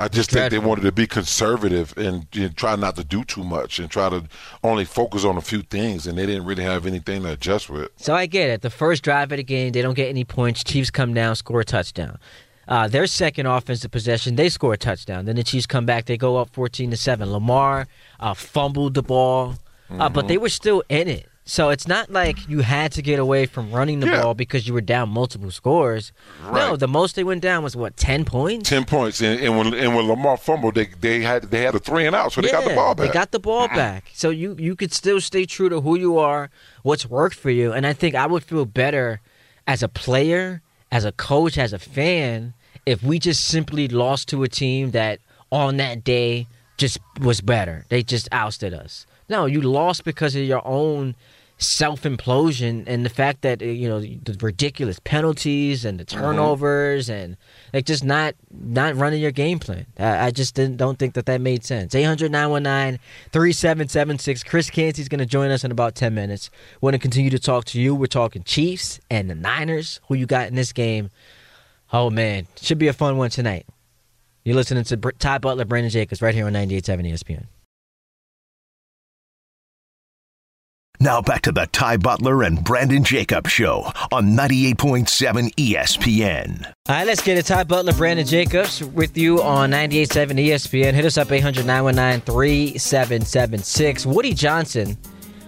[0.00, 3.42] I just think they wanted to be conservative and, and try not to do too
[3.42, 4.28] much and try to
[4.62, 7.90] only focus on a few things, and they didn't really have anything to adjust with.
[7.96, 8.62] So I get it.
[8.62, 10.62] The first drive of the game, they don't get any points.
[10.62, 12.20] Chiefs come down, score a touchdown.
[12.68, 15.24] Uh, their second offensive possession, they score a touchdown.
[15.24, 17.32] Then the Chiefs come back, they go up fourteen to seven.
[17.32, 17.88] Lamar
[18.20, 19.56] uh, fumbled the ball,
[19.90, 21.28] uh, but they were still in it.
[21.44, 24.20] So it's not like you had to get away from running the Yeah.
[24.22, 26.12] ball because you were down multiple scores.
[26.52, 28.68] No, the most they went down was what ten points.
[28.68, 31.78] Ten points, and, and when and when Lamar fumbled, they they had they had a
[31.78, 33.06] three and out, so they got the ball back.
[33.06, 34.10] They got the ball back.
[34.12, 36.50] So you you could still stay true to who you are,
[36.82, 39.20] what's worked for you, and I think I would feel better
[39.66, 40.60] as a player,
[40.92, 42.52] as a coach, as a fan,
[42.84, 45.18] if we just simply lost to a team that
[45.50, 47.86] on that day just was better.
[47.88, 49.06] They just ousted us.
[49.28, 51.14] No, you lost because of your own
[51.58, 56.20] self implosion and the fact that you know the ridiculous penalties and the mm-hmm.
[56.20, 57.36] turnovers and
[57.74, 59.86] like just not not running your game plan.
[59.98, 61.94] I, I just didn't don't think that that made sense.
[61.94, 64.46] 800-919-3776.
[64.46, 66.50] Chris Canty's going to join us in about 10 minutes.
[66.80, 67.94] Want to continue to talk to you.
[67.94, 70.00] We're talking Chiefs and the Niners.
[70.08, 71.10] Who you got in this game?
[71.92, 73.66] Oh man, should be a fun one tonight.
[74.44, 77.46] You're listening to Ty Butler, Brandon Jacobs, right here on 98.7 ESPN.
[81.00, 86.66] Now back to the Ty Butler and Brandon Jacobs Show on 98.7 ESPN.
[86.66, 87.46] All right, let's get it.
[87.46, 90.94] Ty Butler, Brandon Jacobs with you on 98.7 ESPN.
[90.94, 94.06] Hit us up 800 919 3776.
[94.06, 94.98] Woody Johnson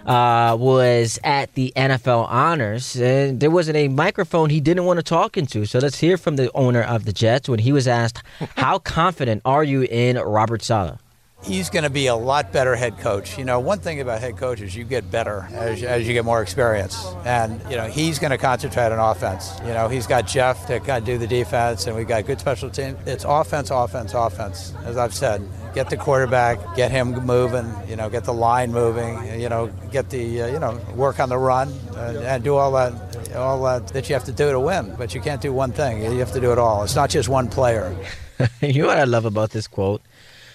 [0.06, 5.02] uh, was at the NFL Honors, and there wasn't a microphone he didn't want to
[5.02, 5.66] talk into.
[5.66, 8.22] So let's hear from the owner of the Jets when he was asked,
[8.56, 10.98] How confident are you in Robert Saleh?
[11.42, 13.38] He's going to be a lot better head coach.
[13.38, 16.42] You know, one thing about head coaches, you get better as, as you get more
[16.42, 17.06] experience.
[17.24, 19.58] And, you know, he's going to concentrate on offense.
[19.60, 22.40] You know, he's got Jeff to kind of do the defense, and we got good
[22.40, 22.96] special team.
[23.06, 25.42] It's offense, offense, offense, as I've said.
[25.74, 30.10] Get the quarterback, get him moving, you know, get the line moving, you know, get
[30.10, 33.88] the, uh, you know, work on the run and, and do all that, all that
[33.88, 34.94] that you have to do to win.
[34.98, 36.02] But you can't do one thing.
[36.02, 36.82] You have to do it all.
[36.82, 37.96] It's not just one player.
[38.60, 40.02] you know what I love about this quote?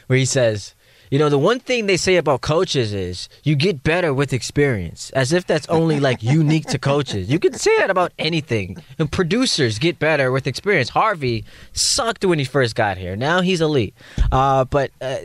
[0.07, 0.74] Where he says,
[1.11, 5.09] you know, the one thing they say about coaches is you get better with experience,
[5.11, 7.29] as if that's only like unique to coaches.
[7.29, 8.77] You can say that about anything.
[8.97, 10.89] And producers get better with experience.
[10.89, 13.15] Harvey sucked when he first got here.
[13.15, 13.93] Now he's elite.
[14.31, 15.17] Uh, but uh,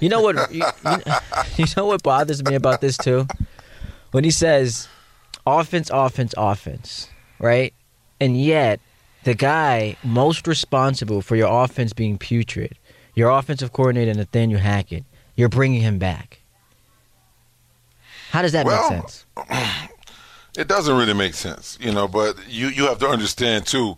[0.00, 0.52] you know what?
[0.52, 1.12] You, you-
[1.56, 3.26] you know what bothers me about this too?
[4.12, 4.88] When he says
[5.46, 7.08] offense, offense, offense,
[7.38, 7.72] right?
[8.20, 8.80] And yet,
[9.24, 12.76] the guy most responsible for your offense being putrid,
[13.14, 15.04] your offensive coordinator Nathaniel Hackett,
[15.38, 16.40] you're bringing him back.
[18.30, 19.24] How does that Well, make sense?
[20.56, 22.08] It doesn't really make sense, you know.
[22.08, 23.96] But you you have to understand too,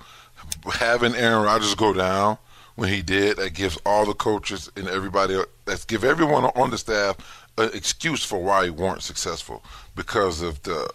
[0.74, 2.36] having Aaron Rodgers go down
[2.74, 6.76] when he did, that gives all the coaches and everybody that's give everyone on the
[6.76, 7.16] staff
[7.56, 9.62] an excuse for why he weren't successful
[9.96, 10.90] because of the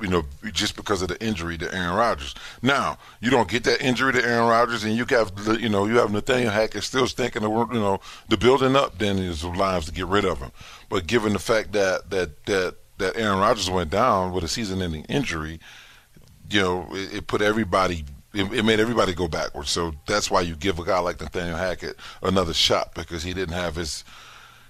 [0.00, 2.34] you know just because of the injury to Aaron Rodgers.
[2.62, 5.98] Now you don't get that injury to Aaron Rodgers, and you have you know you
[5.98, 8.98] have Nathaniel Hackett still stinking the you know the building up.
[8.98, 10.52] Then his lives to get rid of him.
[10.88, 15.04] But given the fact that that that that Aaron Rodgers went down with a season-ending
[15.04, 15.58] injury,
[16.50, 18.04] you know, it, it put everybody.
[18.32, 19.70] It, it made everybody go backwards.
[19.70, 23.54] So that's why you give a guy like Nathaniel Hackett another shot because he didn't
[23.54, 24.04] have his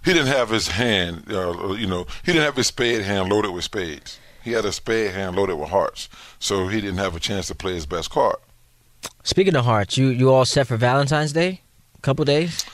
[0.04, 1.24] he didn't have his hand.
[1.30, 4.18] Uh, you know, he didn't have his spade hand loaded with spades.
[4.44, 6.08] He had a spade hand loaded with hearts.
[6.38, 8.36] So he didn't have a chance to play his best card.
[9.22, 11.60] Speaking of hearts, you you all set for Valentine's Day?
[11.96, 12.64] A Couple days?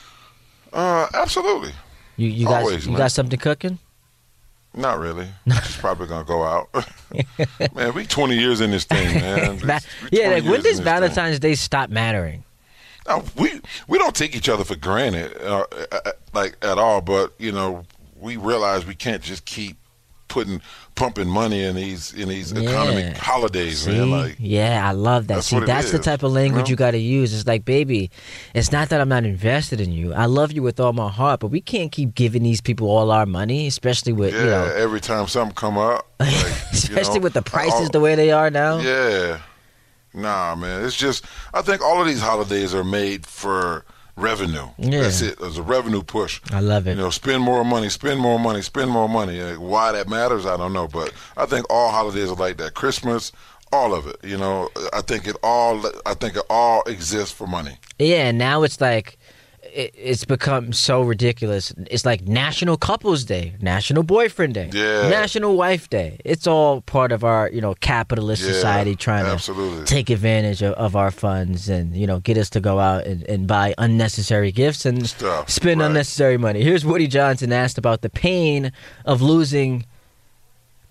[0.73, 1.71] Uh, absolutely.
[2.17, 2.99] You you got Always, you man.
[2.99, 3.79] got something cooking?
[4.73, 5.27] Not really.
[5.63, 6.69] She's probably gonna go out.
[7.75, 9.57] man, we 20 years in this thing, man.
[9.57, 10.85] Va- We 20 yeah, like, when does this thing.
[10.85, 12.43] Valentine's Day stop mattering?
[13.05, 17.01] Uh, we we don't take each other for granted, uh, uh, like at all.
[17.01, 17.83] But you know,
[18.19, 19.75] we realize we can't just keep
[20.31, 20.61] putting
[20.95, 23.91] pumping money in these in these economic holidays, See?
[23.91, 24.09] man.
[24.11, 25.35] Like yeah, I love that.
[25.35, 27.33] That's See, that's the is, type of language you you got to use.
[27.33, 28.09] It's like, baby,
[28.55, 30.13] it's not that I'm not invested in you.
[30.13, 33.11] I love you with all my heart, but we can't keep giving these people all
[33.11, 36.39] our money, especially with yeah, you know, every time something come up, like, you
[36.71, 38.79] especially know, with the prices all- the way they are now.
[38.79, 39.41] Yeah.
[40.13, 40.85] Nah, man.
[40.85, 44.67] It's just I think all of these holidays are made for revenue.
[44.77, 45.01] Yeah.
[45.01, 45.39] That's it.
[45.39, 46.41] There's a revenue push.
[46.51, 46.91] I love it.
[46.91, 49.41] You know, spend more money, spend more money, spend more money.
[49.41, 50.87] Like, why that matters, I don't know.
[50.87, 52.73] But I think all holidays are like that.
[52.73, 53.31] Christmas,
[53.71, 54.17] all of it.
[54.23, 55.85] You know, I think it all.
[56.05, 57.77] I think it all exists for money.
[57.99, 59.17] Yeah, and now it's like
[59.73, 61.73] it, it's become so ridiculous.
[61.89, 65.09] It's like National Couples Day, National Boyfriend Day, Yeah.
[65.09, 66.19] National Wife Day.
[66.25, 69.79] It's all part of our you know capitalist Yeah, society trying absolutely.
[69.79, 73.05] to take advantage of, of our funds and you know get us to go out
[73.05, 75.87] and, and buy unnecessary gifts and Stuff, spend right.
[75.87, 76.61] unnecessary money.
[76.63, 78.71] Here's Woody Johnson asked about the pain
[79.05, 79.85] of losing.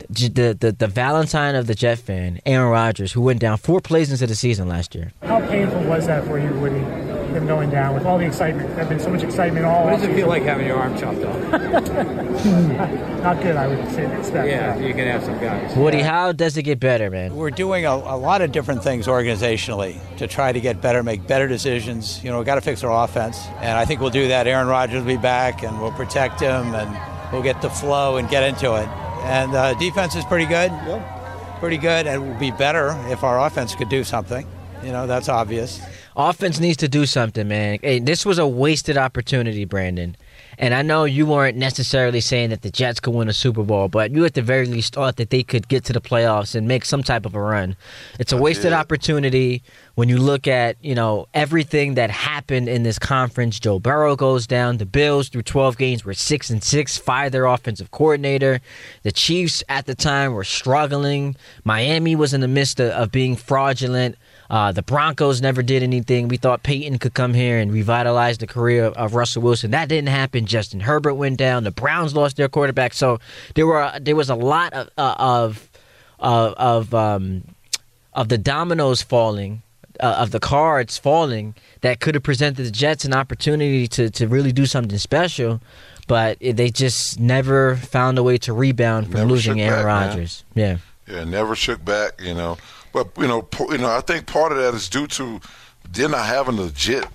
[0.09, 3.83] The, the, the, the Valentine of the Jet fan, Aaron Rodgers, who went down four
[3.83, 5.13] plays into the season last year.
[5.23, 6.81] How painful was that for you, Woody?
[7.35, 8.75] Him going down with all the excitement.
[8.77, 9.85] There's been so much excitement all.
[9.85, 11.51] What does it feel like having your arm chopped off?
[13.23, 14.19] Not good, I would say.
[14.19, 14.49] Expect.
[14.49, 15.77] Yeah, you can have some guys.
[15.77, 17.35] Woody, how does it get better, man?
[17.37, 21.27] We're doing a, a lot of different things organizationally to try to get better, make
[21.27, 22.23] better decisions.
[22.25, 24.47] You know, we've got to fix our offense, and I think we'll do that.
[24.47, 28.29] Aaron Rodgers will be back, and we'll protect him, and we'll get the flow and
[28.29, 28.89] get into it.
[29.25, 31.59] And uh, defense is pretty good, Yep.
[31.61, 34.47] pretty good, and it would be better if our offense could do something.
[34.83, 35.81] You know, that's obvious.
[36.17, 37.79] Offense needs to do something, man.
[37.83, 40.17] Hey, this was a wasted opportunity, Brandon.
[40.59, 43.89] And I know you weren't necessarily saying that the Jets could win a Super Bowl,
[43.89, 46.69] but you at the very least thought that they could get to the playoffs and
[46.69, 47.77] make some type of a run.
[48.19, 48.73] It's a wasted did.
[48.75, 49.63] opportunity
[49.95, 53.59] when you look at, you know, everything that happened in this conference.
[53.59, 54.77] Joe Burrow goes down.
[54.77, 58.61] The Bills through 12 games were 6 and 6, fired their offensive coordinator.
[59.03, 61.37] The Chiefs at the time were struggling.
[61.65, 64.17] Miami was in the midst of, of being fraudulent.
[64.51, 66.27] Uh, the Broncos never did anything.
[66.27, 69.71] We thought Payton could come here and revitalize the career of, of Russell Wilson.
[69.71, 70.45] That didn't happen.
[70.45, 71.63] Justin Herbert went down.
[71.63, 72.93] The Browns lost their quarterback.
[72.93, 73.21] So
[73.55, 75.71] there were there was a lot of uh, of
[76.19, 77.45] of of, um,
[78.13, 79.63] of the dominoes falling.
[79.99, 84.27] Uh, of the cards falling that could have presented the Jets an opportunity to, to
[84.29, 85.61] really do something special,
[86.09, 90.09] but they just never found a way to rebound from Never losing Aaron man.
[90.09, 90.45] Rodgers.
[90.55, 90.79] Yeah.
[91.07, 92.19] Yeah, never shook back.
[92.19, 92.57] You know,
[92.93, 95.41] but you know, po- you know, I think part of that is due to
[95.91, 97.07] they're not having a legit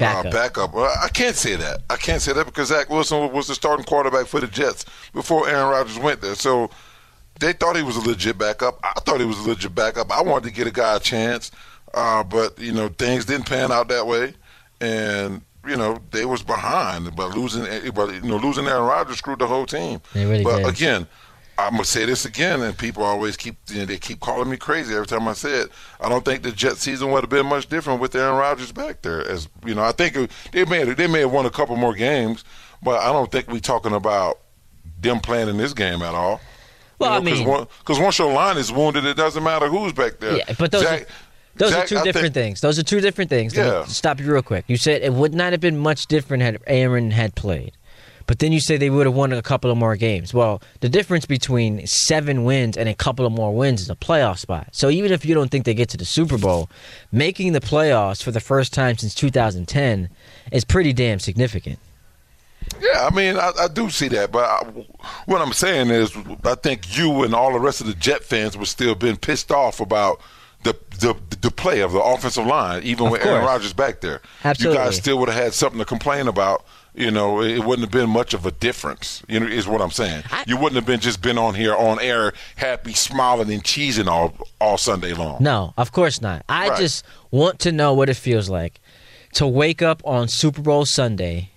[0.00, 0.26] Backup.
[0.26, 0.74] Uh, backup.
[0.74, 1.82] I can't say that.
[1.90, 5.48] I can't say that because Zach Wilson was the starting quarterback for the Jets before
[5.48, 6.34] Aaron Rodgers went there.
[6.34, 6.70] So
[7.38, 8.80] they thought he was a legit backup.
[8.82, 10.10] I thought he was a legit backup.
[10.10, 11.50] I wanted to get a guy a chance,
[11.92, 14.34] uh, but you know, things didn't pan out that way,
[14.80, 17.14] and you know they was behind.
[17.14, 20.00] But losing, but you know, losing Aaron Rodgers screwed the whole team.
[20.14, 20.66] They really but did.
[20.66, 21.06] again,
[21.66, 24.56] I'm gonna say this again, and people always keep you know, they keep calling me
[24.56, 25.70] crazy every time I say it.
[26.00, 29.02] I don't think the Jet season would have been much different with Aaron Rodgers back
[29.02, 29.26] there.
[29.26, 31.94] As you know, I think it- they may they may have won a couple more
[31.94, 32.44] games,
[32.82, 34.38] but I don't think we're talking about
[35.00, 36.40] them playing in this game at all.
[36.98, 39.92] Well, I because mean- one, 'cause once your line is wounded, it doesn't matter who's
[39.92, 40.36] back there.
[40.36, 41.06] Yeah, but those Zach- are,
[41.56, 42.60] those Zach, are two I different think- things.
[42.60, 43.54] Those are two different things.
[43.56, 43.84] Yeah.
[43.86, 44.64] Stop you real quick.
[44.68, 47.72] You said it would not have been much different had Aaron had played.
[48.30, 50.32] But then you say they would have won a couple of more games.
[50.32, 54.38] Well, the difference between seven wins and a couple of more wins is a playoff
[54.38, 54.68] spot.
[54.70, 56.70] So even if you don't think they get to the Super Bowl,
[57.10, 60.10] making the playoffs for the first time since 2010
[60.52, 61.80] is pretty damn significant.
[62.80, 64.62] Yeah, I mean, I, I do see that, but I,
[65.26, 68.56] what I'm saying is, I think you and all the rest of the Jet fans
[68.56, 70.20] were still been pissed off about
[70.62, 73.44] the the, the play of the offensive line, even Of with Aaron.
[73.44, 74.20] Rodgers back there.
[74.44, 74.78] Absolutely.
[74.78, 76.64] You guys still would have had something to complain about.
[76.94, 79.22] You know, it wouldn't have been much of a difference.
[79.28, 80.24] You know, is what I'm saying.
[80.46, 84.34] you wouldn't have been just been on here on air, happy, smiling, and cheesing all
[84.60, 85.38] all Sunday long.
[85.40, 86.44] No, of course not.
[86.48, 86.78] I Right.
[86.80, 88.80] just want to know what it feels like
[89.34, 91.50] to wake up on Super Bowl Sunday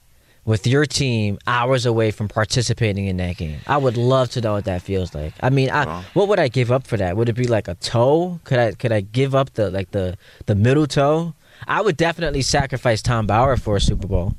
[0.46, 3.60] with your team hours away from participating in that game.
[3.66, 5.34] I would love to know what that feels like.
[5.42, 7.16] I mean, I, what would I give up for that?
[7.18, 8.40] Would it be like a toe?
[8.44, 10.16] Could I could I give up the like the
[10.46, 11.34] the middle toe?
[11.68, 14.36] I would definitely sacrifice Tom Bauer for a Super Bowl.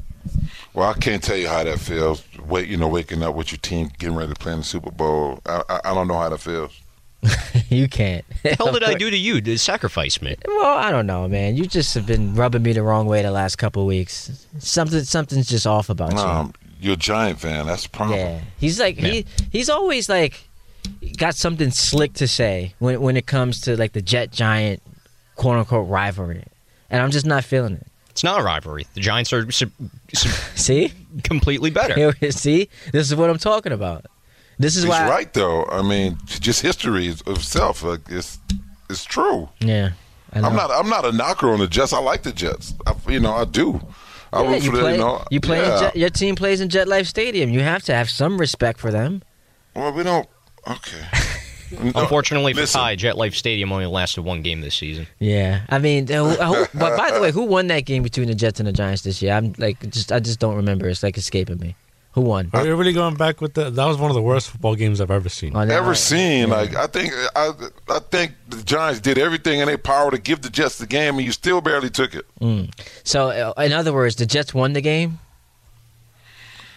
[0.75, 2.25] Well, I can't tell you how that feels.
[2.47, 4.91] Wait, you know, waking up with your team getting ready to play in the Super
[4.91, 5.41] Bowl.
[5.47, 6.81] I, I, I don't know how that feels.
[7.69, 8.25] you can't.
[8.43, 10.37] The hell did I do to you to sacrifice me?
[10.47, 11.57] Well, I don't know, man.
[11.57, 14.47] You just have been rubbing me the wrong way the last couple of weeks.
[14.59, 16.19] Something something's just off about you.
[16.19, 17.67] Um, you're a Giant fan.
[17.67, 18.19] That's the problem.
[18.19, 20.45] Yeah, he's like he he's always like
[21.17, 24.83] got something slick to say when when it comes to like the Jet Giant
[25.37, 26.45] quote unquote rivalry,
[26.91, 27.87] and I'm just not feeling it.
[28.15, 28.87] It's not a rivalry.
[28.95, 29.73] The Giants are su-
[30.15, 30.93] su- See,
[31.25, 32.13] completely better.
[32.31, 34.07] See, this is what I'm talking about.
[34.57, 35.01] This is why.
[35.01, 35.17] He's why.
[35.17, 35.65] right, though.
[35.65, 37.83] I mean, just history of itself.
[37.83, 38.39] Like, it's
[38.89, 39.49] it's true.
[39.59, 39.91] Yeah,
[40.33, 40.47] I know.
[40.49, 41.93] I'm not I'm not a knocker on the Jets.
[41.93, 42.73] I like the Jets.
[42.87, 43.81] I, you know, I do.
[44.33, 44.85] I Yeah, root you for them.
[44.85, 44.93] play.
[44.93, 45.59] You know, you play.
[45.59, 45.81] in Yeah.
[45.81, 47.51] Jet, your team plays in Jet Life Stadium.
[47.51, 49.23] You have to have some respect for them.
[49.75, 50.29] Well, we don't.
[50.69, 51.03] Okay.
[51.73, 52.81] Unfortunately for listen.
[52.81, 55.07] Ty, Jet Life Stadium only lasted one game this season.
[55.19, 58.35] Yeah, I mean, who, who, but by the way, who won that game between the
[58.35, 59.33] Jets and the Giants this year?
[59.35, 60.89] I'm like, just I just don't remember.
[60.89, 61.77] It's like escaping me.
[62.13, 62.49] Who won?
[62.53, 63.75] Are you really going back with that?
[63.75, 65.57] That was one of the worst football games I've ever seen.
[65.57, 66.49] Oh, no, Ever I- seen?
[66.49, 66.55] yeah.
[66.55, 67.51] Like, I think I
[67.89, 70.87] I think the the Giants did everything in their power to give the Jets the
[70.87, 72.25] game, and you still barely took it.
[72.41, 72.73] Mm.
[73.03, 75.19] So, uh, in other words, the Jets won the game.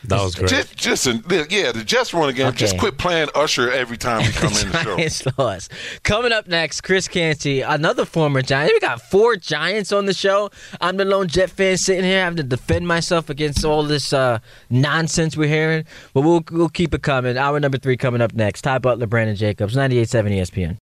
[0.08, 0.50] That was great.
[0.50, 2.54] Just, just yeah, the Jets won the game.
[2.54, 4.96] Just quit playing Usher every time we come in the show.
[4.98, 5.72] Giants lost.
[6.04, 8.74] Coming up next, Chris Canty, another former Giant.
[8.74, 10.50] We got four Giants on the show.
[10.82, 14.40] I'm the lone Jet fan sitting here having to defend myself against all this uh,
[14.70, 15.86] nonsense we're hearing.
[16.14, 17.38] But we'll we'll keep it coming.
[17.38, 18.62] Hour number three coming up next.
[18.64, 20.76] Ty Butler, Brandon Jacobs, 98.7 ESPN.